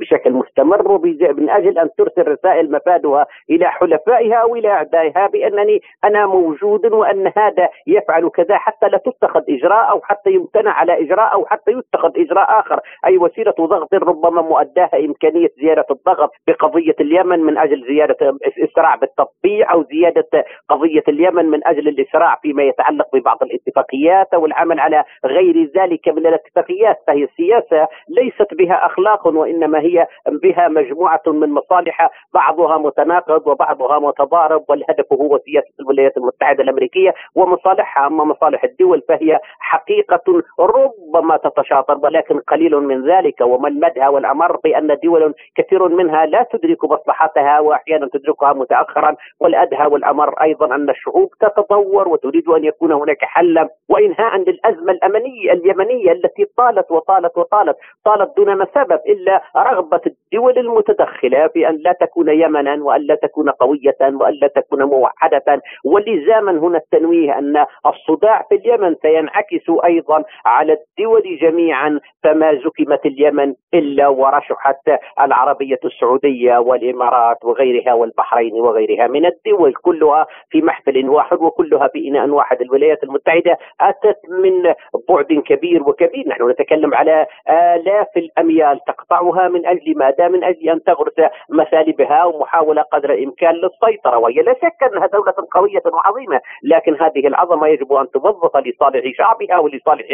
[0.00, 6.26] بشكل مستمر ومن أجل أن ترسل رسائل مفادها إلى حلفائها أو إلى أعدائها بأنني أنا
[6.26, 11.46] موجود وأن هذا يفعل كذا حتى لا تتخذ إجراء أو حتى يمتنع على إجراء أو
[11.46, 12.80] حتى يتخذ إجراء آخر.
[13.06, 19.72] أي وسيلة ضغط ربما مؤداها إمكانية زيادة الضغط بقضية اليمن من أجل زيادة إسراع بالتطبيع
[19.72, 25.70] أو زيادة قضية اليمن من أجل الإسراع فيما يتعلق ببعض الاتفاقيات أو العمل على غير
[25.76, 32.78] ذلك من الاتفاقيات فهي السياسة ليست بها أخلاق وإنما هي بها مجموعة من مصالح بعضها
[32.78, 38.06] متناقض وبعضها متضارب والهدف هو سياسة الولايات المتحدة الأمريكية ومصالحها.
[38.06, 43.40] أما مصالح الدول فهي حقيقة ربما تتشاطر ولكن قليل من ذلك.
[43.40, 49.16] وما المدهى والأمر بأن دول كثير منها لا تدرك مصلحتها وأحيانا تدركها متأخرا.
[49.40, 56.12] والأدهى والأمر أيضا أن الشعوب تتطور وتريد أن يكون هناك حلا وإنهاء للازمه الأمنية اليمنية
[56.12, 61.92] التي طالت وطالت وطالت طالت دون ما سبب إلا رغبة الدول المتدخلة في أن لا
[61.92, 68.46] تكون يمنا وأن لا تكون قوية وأن لا تكون موحده ولزاما هنا التنويه أن الصداع
[68.48, 74.88] في اليمن سينعكس أيضا على الدول جميعا فما زكمت اليمن إلا ورشحت
[75.20, 82.28] العربية السعودية والإمارات وغيرها والبحرين وغيرها من الدول كلها في محفل واحد وكلها في إناء
[82.28, 82.60] واحد.
[82.60, 84.74] الولايات المتحدة أتت من
[85.08, 86.28] بعد كبير وكبير.
[86.28, 92.82] نحن نتكلم على آلاف الأميال تقطعها من أجل ماذا من أجل أن تغرس مثالبها ومحاولة
[92.82, 98.10] قدر الإمكان للسيطرة وهي لا شك أنها دولة قوية وعظيمة لكن هذه العظمة يجب أن
[98.10, 100.06] توظف لصالح شعبها ولصالح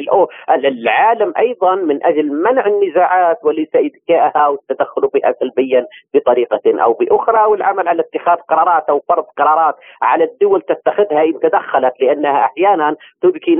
[0.48, 7.44] العالم أيضا من أجل منع النزاعات وليس إذكائها والتدخل بها سلبيا بطريقة أو بأخرى.
[7.44, 13.54] والعمل على اتخاذ قرارات أو فرض قرارات على الدول تتخذها إن تدخلت لأنها أحيانا تبكي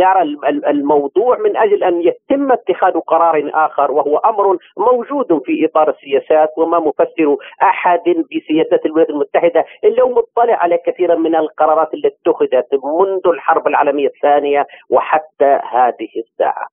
[0.00, 0.22] نار
[0.68, 6.78] الموضوع من أجل أن يتم اتخاذ قرار آخر وهو أمر موجود في إطار السياسات وما
[6.78, 8.02] مفسر أحد
[8.36, 12.68] بسياسات الولايات المتحدة إلا مطلع على كثيرا من القرارات التي اتخذت
[13.00, 16.66] منذ الحرب العالمية الثانية وحتى هذه الساعة.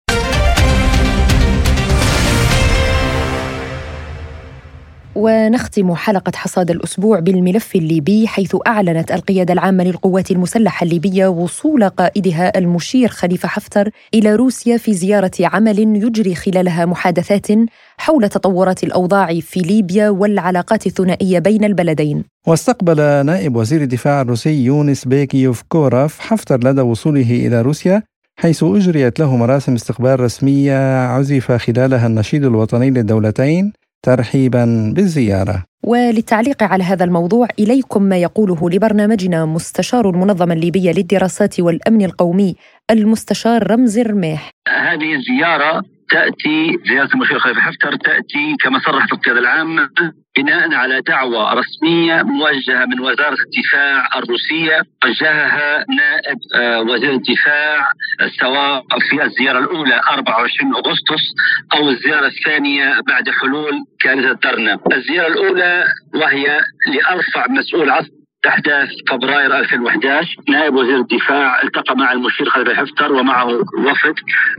[5.20, 12.58] ونختم حلقة حصاد الأسبوع بالملف الليبي حيث أعلنت القيادة العامة للقوات المسلحة الليبية وصول قائدها
[12.58, 17.48] المشير خليفة حفتر إلى روسيا في زيارة عمل يجري خلالها محادثات
[17.98, 22.24] حول تطورات الأوضاع في ليبيا والعلاقات الثنائية بين البلدين.
[22.48, 28.04] واستقبل نائب وزير الدفاع الروسي يونس بيكيوف كوراف حفتر لدى وصوله إلى روسيا
[28.40, 33.74] حيث أجريت له مراسم استقبال رسمية عزف خلالها النشيد الوطني للدولتين
[34.06, 42.06] ترحيبا بالزيارة وللتعليق على هذا الموضوع إليكم ما يقوله لبرنامجنا مستشار المنظمة الليبية للدراسات والأمن
[42.06, 42.56] القومي
[42.92, 44.50] المستشار رمزي الرميح.
[44.68, 49.90] هذه الزيارة تأتي زياره المشير خليفه حفتر تأتي كما صرحت القيادة العامة
[50.38, 57.90] بناء على دعوة رسمية موجهة من وزارة الدفاع الروسية وجهها نائب آه، وزير الدفاع
[58.40, 61.24] سواء في الزيارة الأولى 24 أغسطس
[61.74, 64.80] أو الزيارة الثانية بعد حلول كارثة درنا.
[64.94, 65.86] الزيارة الأولى
[66.16, 73.14] وهي لأرفع مسؤول عسكري أحداث فبراير 2011 نائب وزير الدفاع التقى مع المشير خليفة حفتر
[73.14, 73.46] ومعه
[73.78, 74.16] وفد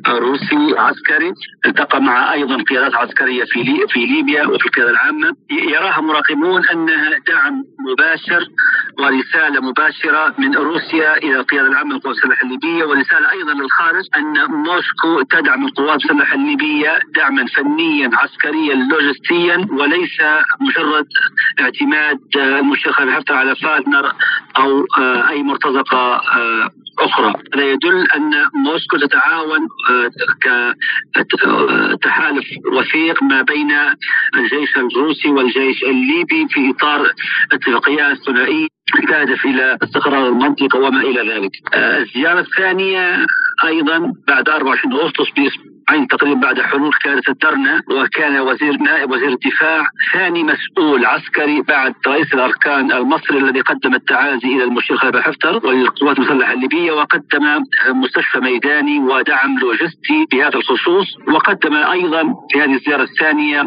[0.08, 1.32] روسي عسكري
[1.66, 5.32] التقى مع أيضا قيادات عسكرية في لي في ليبيا وفي القيادة العامة.
[5.50, 8.46] يراها مراقبون أنها دعم مباشر
[8.98, 15.22] ورسالة مباشرة من روسيا إلى القيادة العامة للقوات المسلحه الليبية ورسالة أيضا للخارج أن موسكو
[15.30, 20.16] تدعم القوات المسلحه الليبية دعما فنيا عسكريا لوجستيا وليس
[20.60, 21.06] مجرد
[21.60, 24.12] اعتماد المشير خليفة حفتر على فاغنر
[24.56, 29.68] أو آه، أي مرتزقة آه، أخرى هذا يدل أن موسكو تتعاون
[31.94, 33.70] كتحالف وثيق ما بين
[34.36, 37.12] الجيش الروسي والجيش الليبي في إطار
[37.52, 38.66] اتفاقيات ثنائية
[39.08, 41.50] تهدف إلى استقرار المنطقة وما إلى ذلك.
[41.74, 43.26] الزيارة الثانية
[43.64, 49.86] أيضا بعد 24 أغسطس عين تقريبا بعد حلول كارثة درنا وكان وزير نائب وزير الدفاع
[50.12, 56.18] ثاني مسؤول عسكري بعد رئيس الأركان المصري الذي قدم التعازي إلى المشير خليفة حفتر والقوات
[56.18, 57.44] المسلحة الليبية وقدم
[57.88, 63.66] مستشفى ميداني ودعم لوجستي بهذا الخصوص وقدم أيضا في هذه الزيارة الثانية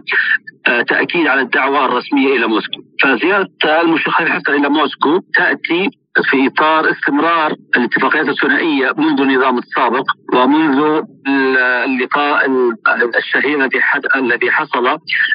[0.68, 2.82] آه، تأكيد على الدعوة الرسمية إلى موسكو.
[3.02, 3.48] فزيارة
[3.82, 5.90] المشير خليفة حفتر إلى موسكو تأتي
[6.22, 11.02] في إطار استمرار الاتفاقيات الثنائية منذ النظام السابق ومنذ
[11.86, 12.50] اللقاء
[13.18, 13.70] الشهير
[14.16, 14.88] الذي حصل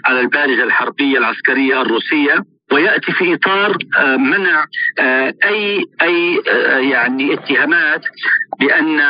[0.04, 2.44] على البارجه الحربية العسكرية الروسية.
[2.72, 4.64] ويأتي في إطار آه، منع
[4.98, 8.00] آه، أي أي آه، يعني اتهامات
[8.60, 9.00] بأن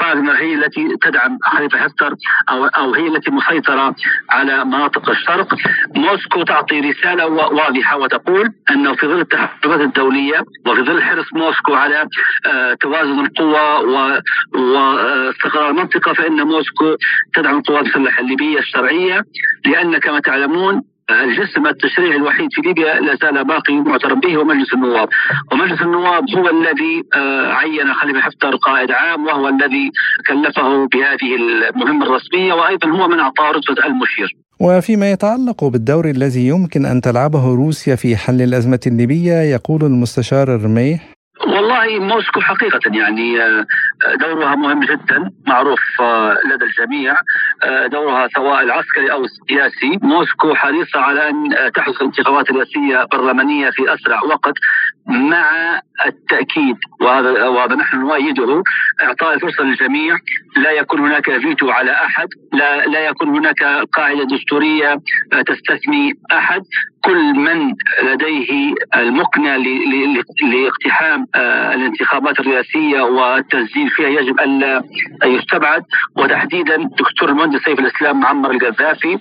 [0.00, 2.14] فاغنر هي التي تدعم خليفه حفتر
[2.50, 3.94] أو أو هي التي مسيطرة
[4.30, 5.54] على مناطق الشرق.
[5.96, 12.08] موسكو تعطي رسالة واضحة وتقول انه في ظل التحالفات الدولية وفي ظل حرص موسكو على
[12.80, 13.86] توازن القوى
[14.54, 16.96] واستقرار المنطقة فإن موسكو
[17.34, 19.24] تدعم القوات المسلحة الليبية الشرعية
[19.66, 24.72] لأن كما تعلمون الجسم التشريعي الوحيد في ليبيا لا زال باقي معترف به هو مجلس
[24.74, 25.08] النواب.
[25.52, 29.90] ومجلس النواب هو الذي آه، عين خليفة حفتر قائد عام وهو الذي
[30.28, 34.36] كلفه بهذه المهمة الرسمية وأيضا هو من أعطاه رتبة المشير.
[34.60, 41.17] وفيما يتعلق بالدور الذي يمكن أن تلعبه روسيا في حل الأزمة الليبيه يقول المستشار الرميح
[41.48, 43.66] والله موسكو حقيقة يعني آه،
[44.20, 47.14] دورها مهم جدا معروف آه، لدى الجميع
[47.64, 49.98] آه، دورها سواء العسكري أو السياسي.
[50.02, 54.54] موسكو حريصة على أن تحدث انتخابات رئاسية برلمانية في أسرع وقت
[55.06, 56.76] مع التأكيد.
[57.00, 58.62] وهذا وهذا نحن نؤيده.
[59.02, 60.16] إعطاء الفرصة للجميع.
[60.56, 62.28] لا يكون هناك فيتو على أحد.
[62.52, 64.96] لا, لا يكون هناك قاعدة دستورية
[65.46, 66.62] تستثني أحد.
[67.08, 69.56] كل من لديه المقنع
[70.42, 74.82] لاقتحام آه، الانتخابات الرئاسية والتسجيل فيها يجب أن
[75.24, 75.82] يستبعد.
[76.16, 79.18] وتحديدا دكتور المهندس سيف الإسلام معمر القذافي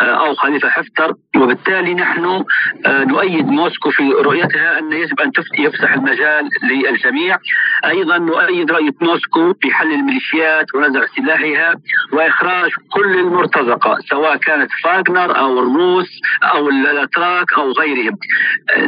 [0.00, 1.14] آه، أو خليفة حفتر.
[1.36, 2.44] وبالتالي نحن
[2.86, 7.38] آه، نؤيد موسكو في رؤيتها أن يجب أن يفسح المجال للجميع.
[7.84, 11.74] أيضا نؤيد رؤيه موسكو في حل الميليشيات ونزع سلاحها
[12.12, 17.25] وإخراج كل المرتزقة سواء كانت فاغنر أو الروس أو الاتراك
[17.56, 18.16] أو غيرهم.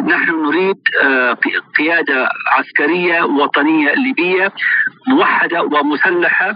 [0.07, 0.77] نحن نريد
[1.79, 4.53] قيادة عسكرية وطنية ليبية
[5.09, 6.55] موحدة ومسلحة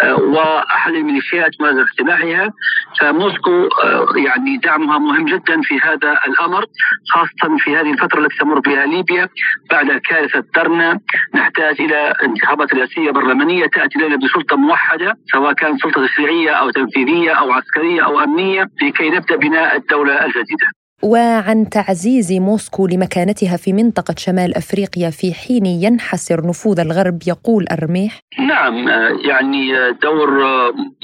[0.00, 2.52] آه، وحل الميليشيات ونزع سلاحها
[3.00, 6.64] فموسكو آه، يعني دعمها مهم جدا في هذا الأمر
[7.10, 9.28] خاصه في هذه الفترة التي تمر بها ليبيا
[9.70, 10.98] بعد كارثة درنا
[11.34, 17.30] نحتاج إلى انتخابات رئاسية برلمانية تأتي لنا بسلطة موحدة سواء كانت سلطة تشريعيه أو تنفيذية
[17.30, 20.81] أو عسكرية أو أمنية لكي نبدأ بناء الدولة الجديدة.
[21.02, 28.20] وعن تعزيز موسكو لمكانتها في منطقة شمال أفريقيا في حين ينحسر نفوذ الغرب يقول الرميح
[28.38, 28.88] نعم
[29.28, 29.72] يعني
[30.02, 30.30] دور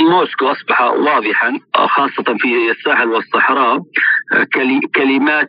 [0.01, 3.79] موسكو أصبح واضحا خاصة في الساحل والصحراء
[4.95, 5.49] كلمات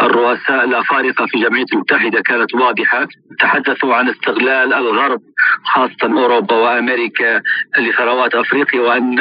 [0.00, 3.06] الرؤساء الأفارقة في الجمعية المتحدة كانت واضحة.
[3.40, 5.20] تحدثوا عن استغلال الغرب
[5.64, 7.42] خاصة أوروبا وأمريكا
[7.78, 9.18] لثروات أفريقيا وأن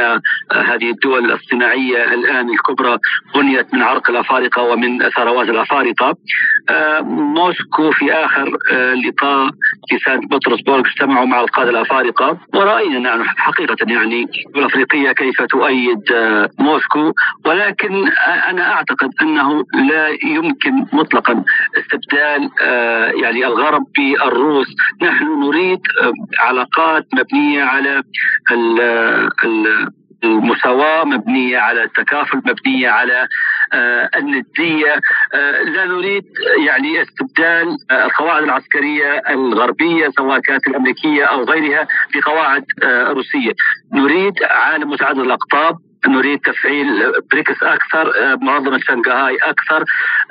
[0.52, 2.98] هذه الدول الصناعية الآن الكبرى
[3.36, 6.16] بنيت من عرق الأفارقة ومن ثروات الأفارقة.
[6.70, 9.50] آه، موسكو في آخر آه، لقاء
[9.90, 12.38] في سانت بطرسبورغ اجتمعوا مع القاده الأفارقة.
[12.54, 17.12] ورأينا نحن حقيقة يعني الأفريقية كيف تؤيد آه، موسكو.
[17.46, 18.08] ولكن
[18.50, 21.44] أنا أعتقد أنه لا يمكن مطلقا
[21.78, 22.50] استبدال
[23.22, 24.68] يعني الغرب بالروس.
[25.02, 25.80] نحن نريد
[26.40, 28.04] علاقات مبنية على
[30.24, 33.28] المساواة مبنية على التكافل مبنية على
[33.74, 35.00] آه، الندية.
[35.34, 36.24] آه، لا نريد
[36.66, 43.52] يعني استبدال آه، القواعد العسكرية الغربية سواء كانت الأمريكية أو غيرها بقواعد روسية.
[43.94, 45.76] نريد عالم متعدد الأقطاب
[46.08, 49.84] نريد تفعيل بريكس أكثر منظمة شنغهاي أكثر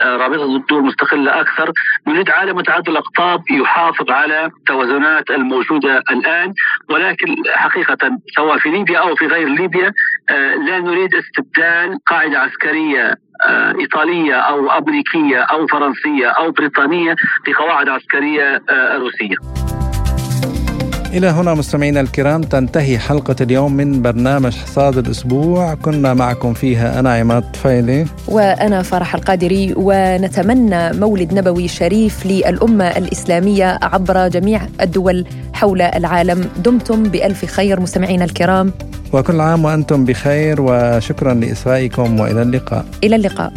[0.02, 1.72] رابطة الدول مستقله أكثر.
[2.06, 6.52] نريد عالم متعدد الأقطاب يحافظ على التوازنات الموجودة الآن
[6.88, 9.92] ولكن حقيقة سواء في ليبيا أو في غير ليبيا
[10.66, 13.14] لا نريد استبدال قاعدة عسكرية
[13.44, 17.14] آه، إيطالية أو أمريكية أو فرنسية أو بريطانية
[17.46, 19.36] بقواعد عسكرية آه، روسية.
[21.12, 25.74] إلى هنا مستمعينا الكرام تنتهي حلقة اليوم من برنامج حصاد الأسبوع.
[25.74, 28.06] كنا معكم فيها أنا عماد فايلي.
[28.28, 36.48] وأنا فرح القادري ونتمنى مولد نبوي شريف للأمة الإسلامية عبر جميع الدول حول العالم.
[36.64, 38.72] دمتم بألف خير مستمعينا الكرام.
[39.12, 42.84] وكل عام وأنتم بخير وشكرا لإصغائكم وإلى اللقاء.
[43.04, 43.52] إلى اللقاء.